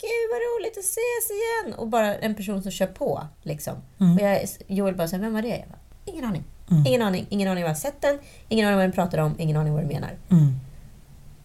[0.00, 1.74] Gud vad roligt att ses igen!
[1.78, 3.26] Och bara en person som kör på.
[3.42, 3.74] Liksom.
[4.00, 4.16] Mm.
[4.16, 5.48] Och jag, Joel bara, vem var det?
[5.48, 6.44] Jag bara, ingen aning.
[6.70, 6.86] Mm.
[6.86, 7.26] Ingen aning.
[7.28, 8.18] Ingen aning vad jag har sett den.
[8.48, 9.34] Ingen aning vad den pratar om.
[9.38, 10.10] Ingen aning vad den menar.
[10.30, 10.60] mm.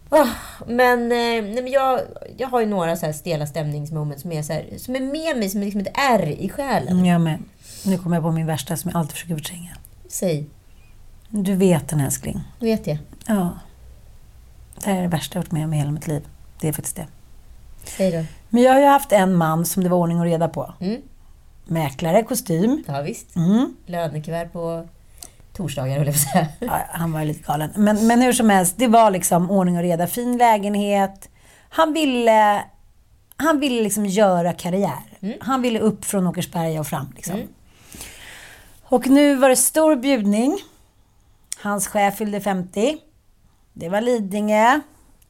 [0.09, 0.27] Åh,
[0.67, 1.99] men eh, nej, men jag,
[2.37, 5.37] jag har ju några så här stela stämningsmoment som är, så här, som är med
[5.37, 6.93] mig som är liksom ett ärr i själen.
[6.93, 7.43] Mm, jag med.
[7.85, 9.77] Nu kommer jag på min värsta som jag alltid försöker förtränga.
[10.07, 10.45] Säg.
[11.29, 12.43] Du vet den älskling.
[12.59, 12.97] Vet jag.
[13.27, 13.49] Ja.
[14.83, 16.27] Det här är det värsta jag varit med om i hela mitt liv.
[16.59, 17.07] Det är faktiskt det.
[17.97, 18.25] Då.
[18.49, 20.73] Men jag har ju haft en man som det var ordning och reda på.
[20.79, 21.01] Mm.
[21.65, 22.83] Mäklare, kostym.
[22.87, 23.35] Ja, visst.
[23.35, 23.75] Mm.
[23.85, 24.87] Lönekuvert på
[25.53, 26.47] torsdagar, höll jag på att säga.
[26.59, 27.69] Ja, han var ju lite galen.
[27.75, 30.07] Men, men hur som helst, det var liksom ordning och reda.
[30.07, 31.29] Fin lägenhet.
[31.69, 32.63] Han ville,
[33.35, 35.37] han ville liksom göra karriär.
[35.41, 37.13] Han ville upp från Åkersberga och fram.
[37.15, 37.41] Liksom.
[38.83, 40.57] Och nu var det stor bjudning.
[41.61, 42.97] Hans chef fyllde 50.
[43.73, 44.79] Det var Lidingö.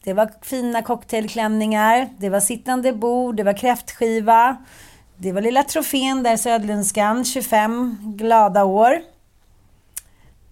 [0.03, 2.09] Det var fina cocktailklänningar.
[2.17, 3.35] Det var sittande bord.
[3.35, 4.57] Det var kräftskiva.
[5.17, 9.01] Det var lilla trofén där, Söderlundskan, 25 glada år.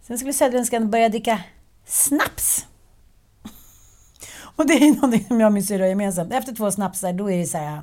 [0.02, 1.42] Sen skulle Söderlundskan börja dricka
[1.86, 2.66] snaps.
[4.56, 6.34] Och det är någonting som jag och min syrra har gemensamt.
[6.34, 7.82] Efter två snapsar, då är det så här...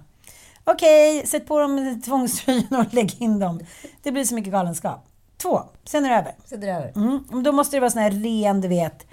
[0.64, 3.60] Okej, sätt på dem tvångströjorna och lägg in dem.
[4.02, 5.06] Det blir så mycket galenskap.
[5.36, 6.34] Två, sen är det över.
[6.44, 6.92] Sen är det över.
[6.96, 7.42] Mm.
[7.42, 9.06] Då måste det vara sån här ren, du vet,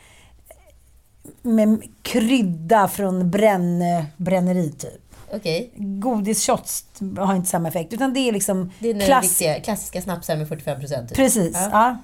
[1.42, 3.84] med krydda från bränn,
[4.18, 5.02] bränneri typ.
[5.34, 5.72] Okej.
[5.76, 6.86] Godisshots
[7.18, 10.36] har inte samma effekt, utan det är liksom Det är den klass- riktiga, klassiska snapsar
[10.38, 11.14] med 45 procent.
[11.14, 11.98] Precis, ja.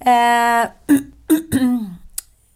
[0.00, 0.68] Eh,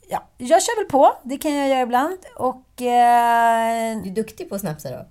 [0.08, 0.22] ja.
[0.38, 2.18] Jag kör väl på, det kan jag göra ibland.
[2.36, 5.06] Och, eh, Du är duktig på att snapsa då?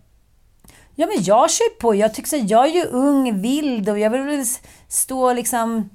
[0.96, 1.96] ja, men jag kör på.
[1.96, 4.46] Jag tycker så, jag är ju ung, vild och jag vill
[4.88, 5.90] stå liksom...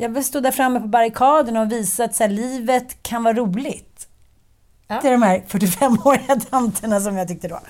[0.00, 3.34] Jag vill stå där framme på barrikaden och visa att så här, livet kan vara
[3.34, 4.08] roligt.
[4.86, 5.00] Ja.
[5.02, 7.60] Det är de här 45-åriga tanterna som jag tyckte då.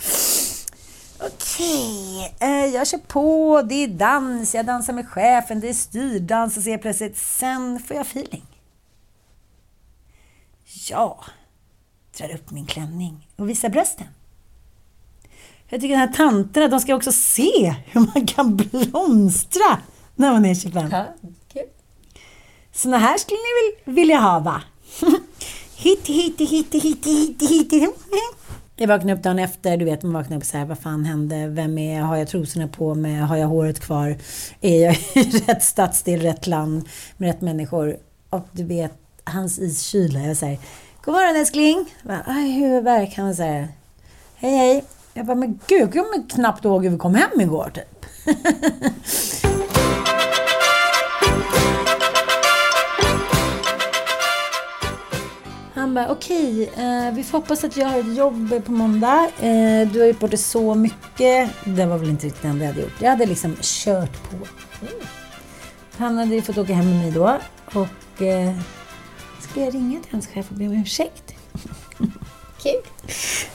[1.20, 3.62] Okej, eh, jag kör på.
[3.62, 7.80] Det är dans, jag dansar med chefen, det är styrdans och så helt plötsligt, sen
[7.80, 8.44] får jag feeling.
[10.90, 11.24] Jag
[12.18, 14.06] drar upp min klänning och visar brösten.
[15.68, 19.78] Jag tycker de här tanterna, de ska också se hur man kan blomstra
[20.14, 20.88] när man är 25.
[20.92, 21.06] Ja.
[22.78, 24.62] Såna här skulle ni väl vilja ha va?
[25.76, 27.94] hit, hit, hit, hit, hit, hit, hit.
[28.76, 31.46] Jag vaknade upp dagen efter, du vet man vaknar upp så här, vad fan hände?
[31.48, 32.04] Vem är jag?
[32.04, 33.16] Har jag trosorna på mig?
[33.16, 34.16] Har jag håret kvar?
[34.60, 37.96] Är jag i rätt stadsdel, rätt land med rätt människor?
[38.30, 38.92] Och du vet,
[39.24, 40.20] hans iskyla.
[40.20, 40.58] Jag säger,
[41.04, 41.94] God morgon älskling.
[42.02, 43.14] Jag bara, Aj, huvudvärk.
[43.16, 43.68] Han säger,
[44.36, 44.84] hej hej.
[45.14, 48.06] Jag bara, men gud, jag kommer knappt ihåg hur vi kom hem igår typ.
[55.88, 59.30] Han bara, okej, eh, vi får hoppas att jag har ett jobb på måndag.
[59.40, 61.50] Eh, du har gjort bort det så mycket.
[61.64, 63.00] Det var väl inte riktigt det enda jag hade gjort.
[63.00, 64.36] Jag hade liksom kört på.
[65.96, 67.38] Han hade ju fått åka hem med mig då.
[67.64, 68.54] Och eh,
[69.40, 71.34] ska jag ringa till hans chef och be om ursäkt?
[72.62, 72.82] Kul.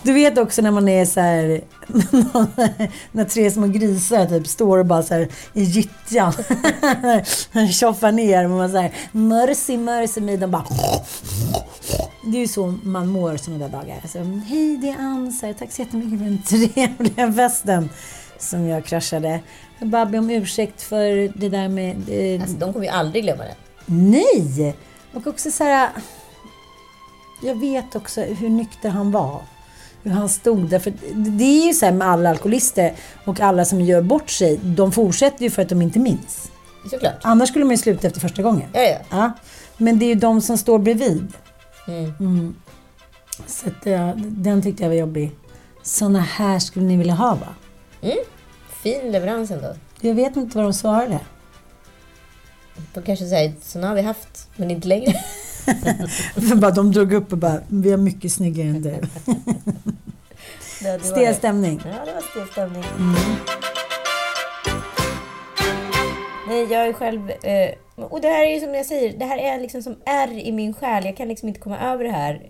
[0.04, 1.62] Du vet också när man är så här,
[3.12, 6.34] när tre små grisar typ står och bara så här i gyttjan.
[7.72, 10.38] Tjoffar ner och man så här, mercy, mercy me.
[10.38, 10.66] De bara...
[12.26, 14.00] Det är ju så man mår sådana där dagar.
[14.02, 15.32] Alltså, Hej, det är Ann.
[15.32, 17.90] Så Tack så jättemycket för den trevliga festen
[18.40, 19.40] som jag kraschade.
[19.80, 22.10] Jag bara ber om ursäkt för det där med...
[22.10, 23.56] Eh, Alltså, de kommer ju aldrig glömma det.
[23.86, 24.76] Nej!
[25.14, 25.90] Och också så här...
[27.44, 29.42] Jag vet också hur nykter han var.
[30.04, 30.80] Hur han stod där.
[30.80, 32.94] För det är ju så med alla alkoholister
[33.26, 34.60] och alla som gör bort sig.
[34.64, 36.52] De fortsätter ju för att de inte minns.
[36.90, 37.20] Såklart.
[37.22, 38.70] Annars skulle man ju sluta efter första gången.
[38.74, 39.32] Ja, ja.
[39.78, 41.34] Men det är ju de som står bredvid.
[41.88, 42.14] Mm.
[42.20, 42.56] Mm.
[43.48, 45.32] Så att, ja, den tyckte jag var jobbig.
[45.84, 47.48] Såna här skulle ni vilja ha va?
[48.02, 48.18] Mm.
[48.70, 49.76] Fin leverans ändå.
[50.02, 51.20] Jag vet inte vad de svarade.
[52.94, 55.14] De kanske säger, såna har vi haft, men inte längre.
[56.56, 59.02] Bara, de drog upp och bara, vi har mycket snyggare än du.
[61.02, 61.82] Stel stämning.
[61.86, 62.84] Ja, det var stel stämning.
[62.98, 63.16] Mm.
[66.48, 67.30] Nej, jag är själv...
[67.30, 70.32] Eh, och det här är ju som jag säger, det här är liksom som är
[70.32, 71.06] i min själ.
[71.06, 72.42] Jag kan liksom inte komma över det här.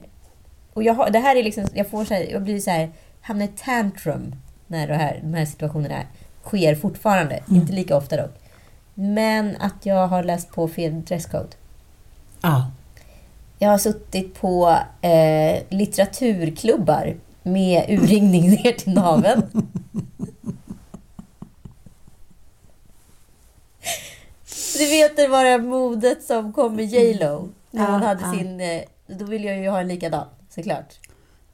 [0.74, 2.91] Och jag har, det här är liksom, jag får så här, jag blir så här,
[3.22, 4.36] hamnar i tantrum
[4.68, 6.01] när det här, de här situationerna
[6.43, 7.36] sker fortfarande.
[7.36, 7.61] Mm.
[7.61, 8.39] Inte lika ofta dock.
[8.93, 11.49] Men att jag har läst på fel dresscode.
[12.41, 12.72] Ja.
[13.64, 19.43] Jag har suttit på eh, litteraturklubbar med urringning ner till naveln.
[24.78, 28.22] Du vet det var det modet som kom med J Lo När Ja, hon hade
[28.22, 28.34] ja.
[28.34, 28.61] sin...
[28.61, 30.99] eh, Då ville jag ju ha en likadan, såklart.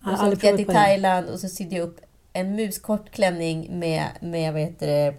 [0.06, 0.66] Ja, Och så åkte jag till.
[0.68, 2.00] Thailand och så sydde jag upp
[2.34, 5.14] en muskort klänning med, med vad heter det,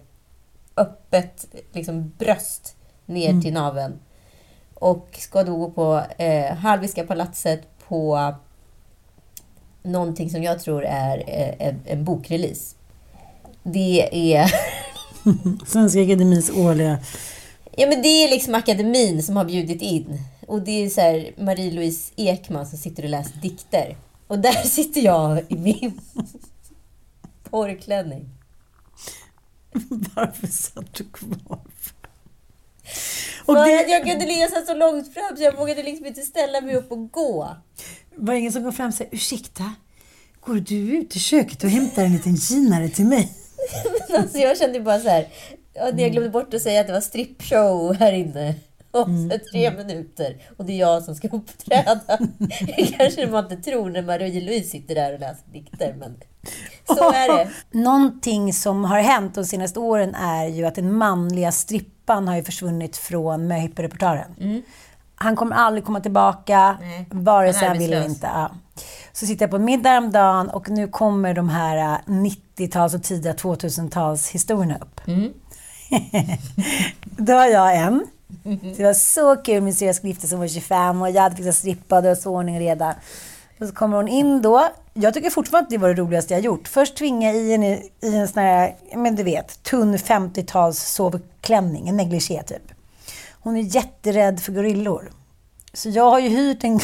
[0.77, 2.75] öppet liksom, bröst
[3.05, 3.41] ner Mm.
[3.41, 3.99] till naveln.
[4.81, 8.33] Och ska då gå på eh, Hallwylska palatset på
[9.83, 12.75] någonting som jag tror är eh, en, bokrelease.
[13.63, 14.51] Det är...
[15.67, 16.99] Svenska Akademins årliga...
[17.77, 20.21] Ja men det är liksom akademin som har bjudit in.
[20.47, 23.97] Och det är så Marie-Louise Ekman som sitter och läser dikter.
[24.27, 26.01] Och där sitter jag i min
[27.49, 28.29] porrklänning.
[29.89, 31.59] Varför satt du kvar?
[33.45, 36.05] Och Och För det- att jag kunde läsa så långt fram så jag vågade liksom
[36.05, 37.55] inte ställa mig upp och gå.
[38.15, 39.73] Var det ingen som kom fram och sa, ursäkta,
[40.41, 43.31] går du ut i köket och hämtar en liten kinare till mig?
[44.17, 45.27] Alltså jag kände bara så här.
[45.73, 48.55] Ja, jag glömde bort att säga att det var strippshow här inne.
[48.91, 50.37] Om så tre minuter.
[50.57, 51.99] Och det är jag som ska uppträda.
[52.77, 55.95] Det kanske man inte tror när Marie-Louise sitter där och läser dikter.
[55.99, 56.15] Men
[56.97, 57.49] så är det.
[57.79, 62.43] Någonting som har hänt de senaste åren är ju att den manliga strippan har ju
[62.43, 64.63] försvunnit från möhipperepertoaren.
[65.15, 68.29] Han kommer aldrig komma tillbaka, Nej, vare sig han vill eller inte.
[68.33, 68.51] Ja.
[69.13, 73.03] Så sitter jag på en middag häromdagen och nu kommer de här äh, 90-tals och
[73.03, 75.01] tidiga 2000-tals historierna upp.
[77.01, 78.07] Då har jag en.
[78.77, 81.35] Det var så kul, min syrra skulle gifta sig, hon var 25 och jag hade
[81.35, 82.95] fixat strippa och det var så ordning och reda.
[83.61, 84.67] Och så kommer hon in då.
[84.93, 86.67] Jag tycker fortfarande att det var det roligaste jag gjort.
[86.67, 91.97] Först tvinga i henne i en sån här, men du vet, tunn 50-tals sovklänning, en
[91.97, 92.71] negligé typ.
[93.39, 95.11] Hon är jätterädd för gorillor.
[95.73, 96.79] Så jag har ju hyrt en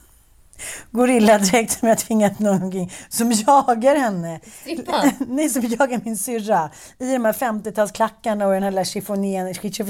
[0.90, 4.40] gorilladräkt som jag tvingat någonting som jagar henne.
[4.60, 5.10] Strippan?
[5.28, 6.70] Nej, som jagar min syrra.
[6.98, 8.84] I de här 50-talsklackarna och den här lilla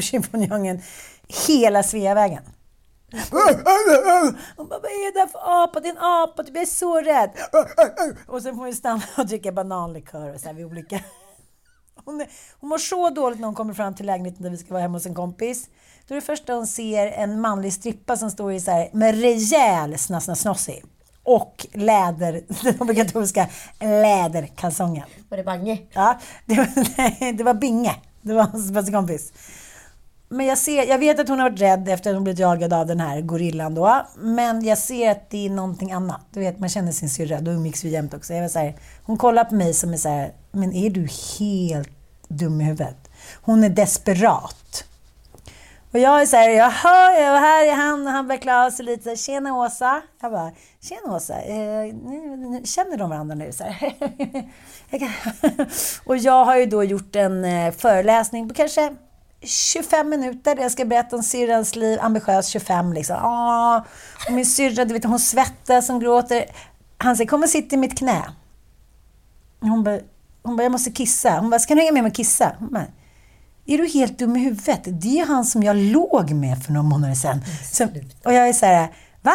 [0.03, 0.83] chiffonjongen.
[1.47, 2.43] Hela Sveavägen.
[4.57, 5.81] Hon bara, vad är det för apa?
[5.81, 7.31] Det är en apa, typ, jag är så rädd.
[8.27, 11.01] Och sen får vi stanna och dricka bananlikör och så här vid olika...
[12.05, 12.29] Hon, är,
[12.61, 14.97] hon mår så dåligt när hon kommer fram till lägenheten där vi ska vara hemma
[14.97, 15.69] hos en kompis.
[16.09, 19.21] Då är det första hon ser en manlig strippa som står i så här, med
[19.21, 20.83] rejäl snassnasnossi.
[21.23, 23.49] Och läder, den obligatoriska
[23.81, 25.07] läderkalsongen.
[25.29, 25.79] Var det Bange?
[25.93, 27.97] Ja, det var, nej, det var Binge.
[28.23, 29.33] Det var hans bästa kompis.
[30.29, 32.73] Men jag, ser, jag vet att hon har varit rädd efter att hon blivit jagad
[32.73, 34.07] av den här gorillan då.
[34.17, 36.21] Men jag ser att det är någonting annat.
[36.31, 37.41] Du vet, man känner sin syrra.
[37.41, 38.35] Då umgicks vi jämt också.
[38.35, 41.09] Jag var så här, hon kollar på mig som är så här, men är du
[41.39, 41.91] helt
[42.29, 43.11] dum i huvudet?
[43.43, 44.85] Hon är desperat.
[45.93, 48.65] Och jag är så här, jag hör, jag här är han och han börjar klä
[48.67, 49.03] av sig lite.
[49.03, 50.03] Så här, Tjena Åsa.
[50.21, 50.51] Jag bara,
[50.81, 51.41] tjena Åsa.
[51.43, 53.53] Eh, nu, nu, känner de varandra nu?
[53.53, 53.95] Så här.
[56.07, 58.97] Och jag har ju då gjort en eh, föreläsning på kanske
[59.43, 63.17] 25 minuter där jag ska berätta om syrrans liv, ambitiös 25 liksom.
[63.23, 63.77] Åh,
[64.27, 66.45] och min syrra, du vet, hon svettas, hon gråter.
[66.99, 68.23] Han säger, kom och sitt i mitt knä.
[69.61, 69.99] Hon bara,
[70.43, 71.31] hon bara, jag måste kissa.
[71.31, 72.57] Hon bara, ska du hänga med mig och kissa?
[72.59, 72.87] Hon bara,
[73.67, 74.81] är du helt dum i huvudet?
[74.85, 77.41] Det är ju han som jag låg med för några månader sedan.
[77.73, 77.85] Så,
[78.25, 78.89] och jag är så här,
[79.23, 79.35] va?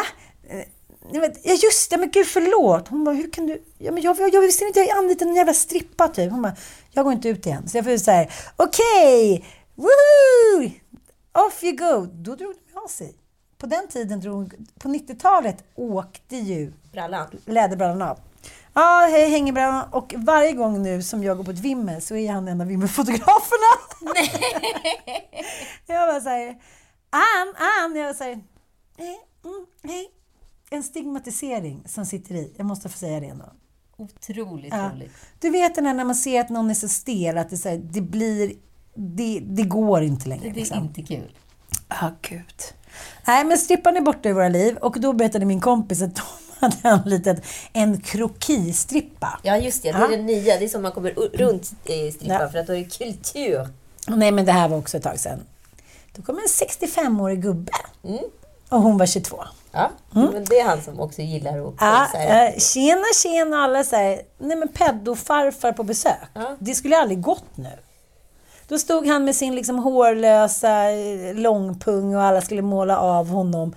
[0.50, 0.64] Eh,
[1.12, 2.88] Ja just det, men gud förlåt.
[2.88, 3.62] Hon bara, hur kan du?
[3.78, 6.30] Ja, men jag, jag, jag visste inte, jag anlitat en jävla strippa typ.
[6.30, 6.56] Hon bara,
[6.90, 7.68] jag går inte ut igen.
[7.68, 8.26] Så jag får säga,
[8.56, 9.44] okej,
[9.74, 10.70] woohoo!
[11.46, 12.06] Off you go.
[12.12, 13.14] Då drog de av sig.
[13.58, 17.26] På den tiden drog, på 90-talet åkte ju Brallan.
[17.44, 18.18] läderbrallan av.
[18.74, 19.88] Ja, hej, hängebrallan.
[19.92, 22.66] Och varje gång nu som jag går på ett vimmel så är han en av
[22.66, 23.72] vimmelfotograferna.
[24.14, 24.30] Nej!
[25.86, 26.48] jag bara såhär,
[27.10, 27.54] Ann,
[27.84, 27.96] Ann.
[27.96, 28.40] Jag såhär,
[28.98, 30.10] hej, mm, hej.
[30.70, 32.54] En stigmatisering som sitter i.
[32.56, 33.52] Jag måste få säga det ändå.
[33.96, 34.90] Otroligt Ja.
[34.94, 35.12] roligt.
[35.40, 37.68] Du vet den här när man ser att någon är så stel att det, så
[37.68, 38.52] här, det blir...
[38.94, 40.42] Det, det går inte längre.
[40.44, 40.78] Det är liksom.
[40.78, 41.32] inte kul.
[41.88, 42.62] Ja, gud.
[43.26, 46.22] Nej, men strippan är borta i våra liv och då berättade min kompis att de
[46.58, 47.36] hade anlitat
[47.72, 49.40] en krokistrippa.
[49.42, 49.92] Ja, just det.
[49.92, 50.58] Det är den nya.
[50.58, 52.48] Det är som man kommer runt strippan Ja.
[52.48, 53.68] för att då är det kultur.
[54.08, 55.40] Nej, men det här var också ett tag sedan.
[56.16, 57.72] Då kom en 65-årig gubbe.
[58.04, 58.18] Mm.
[58.68, 59.44] Och hon var 22.
[59.72, 61.74] Ja, men det är han som också gillar att Mm.
[61.78, 66.18] Ja, eh, tjena, tjena, alla säger nej men peddofarfar på besök.
[66.58, 67.68] Det skulle aldrig gått nu.
[68.72, 73.74] Då stod han med sin liksom hårlösa eh, långpung och alla skulle måla av honom.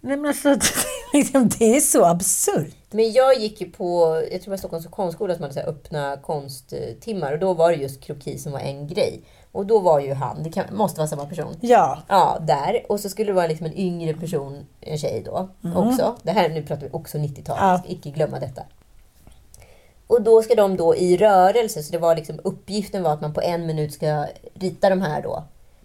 [0.00, 0.56] Nej men alltså,
[1.12, 2.74] liksom, det är så absurt.
[2.90, 6.16] Men jag gick ju på, jag tror det var Stockholms konstskola som hade så öppna
[6.16, 9.20] konsttimmar och då var det just kroki som var en grej.
[9.52, 11.56] Och då var ju han, det kan, måste vara samma person.
[11.60, 11.98] Ja.
[12.08, 12.86] Ja, där.
[12.88, 15.76] Och så skulle det vara liksom en yngre person, en tjej då, Mm.
[15.76, 16.16] också.
[16.22, 17.82] Det här, nu pratar vi också 90-talet, Ja.
[17.88, 18.62] icke glömma detta.
[20.06, 23.34] Och då ska de då i rörelse, så det var liksom uppgiften var att man
[23.34, 25.44] på en minut ska rita de här då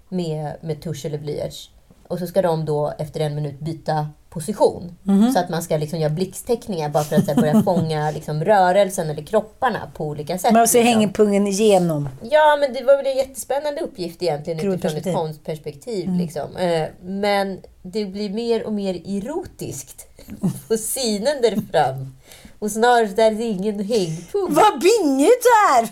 [0.10, 1.70] med, med tusch eller blyerts.
[2.08, 4.96] Och så ska de då efter en minut byta position.
[5.04, 5.32] Mhm.
[5.32, 9.10] Så att man ska liksom göra blixtteckningar bara för att här, börja fånga liksom rörelsen
[9.10, 10.54] eller kropparna på olika sätt.
[10.54, 10.82] Så liksom.
[10.82, 12.10] hänger pungen igenom.
[12.32, 16.08] Ja, men det var väl en jättespännande uppgift egentligen utifrån ett konstperspektiv.
[16.08, 16.20] Mm.
[16.20, 16.58] Liksom.
[16.58, 20.08] Eh, Men det blir mer och mer erotiskt
[20.68, 22.16] på synen där fram.
[22.60, 24.56] Och snart är det ingen hängpunkt.
[24.56, 25.90] Vad bingigt det är!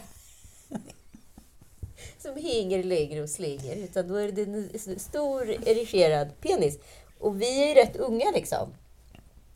[2.21, 3.75] Som hänger längre och slänger.
[3.75, 6.79] Utan då är det en stor erigerad penis.
[7.19, 8.73] Och vi är ju rätt unga liksom.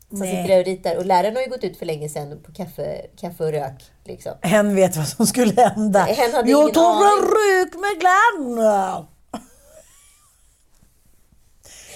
[0.08, 0.42] Som Nej.
[0.42, 0.96] sitter och ritar.
[0.96, 3.82] Och läraren har ju gått ut för länge sedan på kaffe, kaffe och rök.
[4.04, 4.32] Liksom.
[4.42, 6.00] Hen vet vad som skulle hända.
[6.00, 8.58] Hen hade jag ingen tar en rök med Glenn!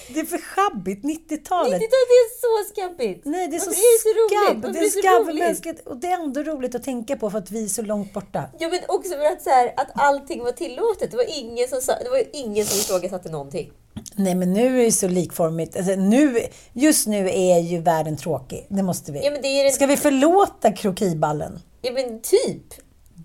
[0.09, 1.73] Det är för schabbigt, 90-talet.
[1.83, 3.25] 90-talet är så skabbigt.
[3.25, 4.63] Nej, det är så, Varför är så skabb.
[4.73, 5.87] Det är är det så skabb, mänskligt.
[5.87, 8.45] Och det är ändå roligt att tänka på för att vi är så långt borta.
[8.59, 11.11] Ja, men också för att, så här, att allting var tillåtet.
[11.11, 13.73] Det var ingen som, det var ingen som ifrågasatte någonting.
[14.15, 15.77] Nej, men nu är det så likformigt.
[15.77, 16.41] Alltså, nu,
[16.73, 18.67] just nu är ju världen tråkig.
[18.69, 19.25] Det måste vi.
[19.25, 21.61] Ja, men det är en- Ska vi förlåta krokiballen?
[21.83, 22.75] Ja, men typ.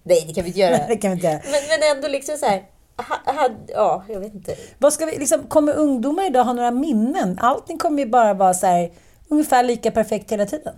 [0.03, 0.71] Nej, det kan vi inte göra.
[0.77, 1.41] Nej, det kan vi inte göra.
[1.43, 2.63] Men, men ändå liksom så här.
[3.01, 4.55] Ha, ha, ja, jag vet inte.
[4.79, 7.39] Vad ska vi, liksom, kommer ungdomar idag ha några minnen?
[7.41, 8.91] Allting kommer ju bara vara så här,
[9.27, 10.75] ungefär lika perfekt hela tiden.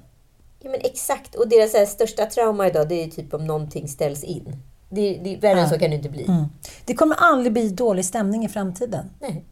[0.60, 1.36] Ja, men exakt.
[1.36, 4.58] Och deras här, största trauma idag, det är typ om någonting ställs in.
[4.90, 6.24] Det, det, värre än så kan det inte bli.
[6.24, 6.46] Mm.
[6.86, 9.06] Det kommer aldrig bli dålig stämning i framtiden.
[9.20, 9.46] Nej.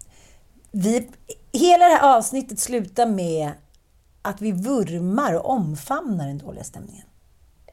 [0.72, 1.10] Vi,
[1.52, 3.52] hela det här avsnittet slutar med
[4.22, 7.06] att vi vurmar och omfamnar den dåliga stämningen.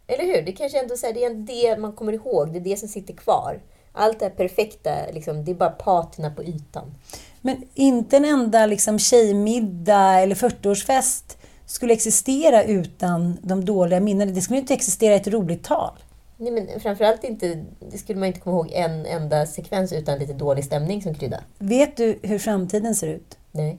[0.07, 0.43] Eller hur?
[0.43, 2.53] Det kanske ändå så här, det är det man kommer ihåg.
[2.53, 3.61] Det är det som sitter kvar.
[3.99, 6.95] Allt det här perfekta, liksom, det är bara patina på ytan.
[7.41, 11.37] Men inte en enda liksom, tjejmiddag eller 40-årsfest
[11.67, 14.33] skulle existera utan de dåliga minnena.
[14.33, 15.93] Det skulle inte existera ett roligt tal.
[16.37, 20.33] Nej, men framförallt inte, det skulle man inte komma ihåg en enda sekvens utan lite
[20.33, 21.41] dålig stämning som krydda.
[21.59, 23.39] Vet du hur framtiden ser ut?
[23.53, 23.79] Nej.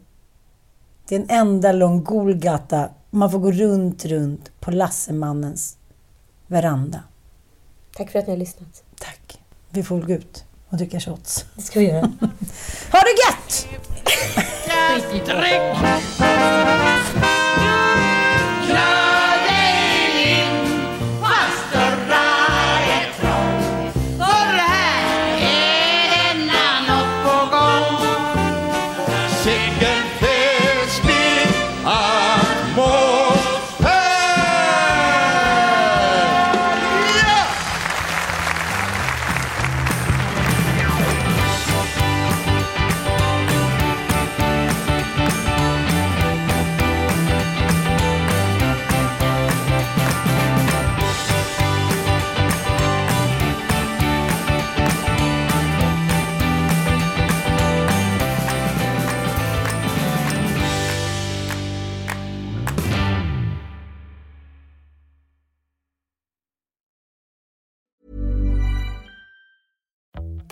[1.07, 2.89] Det är en enda lång Golgata.
[3.09, 5.77] Man får gå runt, runt på Lassemannens
[6.47, 7.03] veranda.
[7.95, 8.83] Tack för att ni har lyssnat.
[9.71, 11.45] Vi får gå ut och dricka shots.
[11.55, 12.11] Det ska vi göra.
[12.91, 13.67] Ha det gött!
[14.99, 15.35] Säcken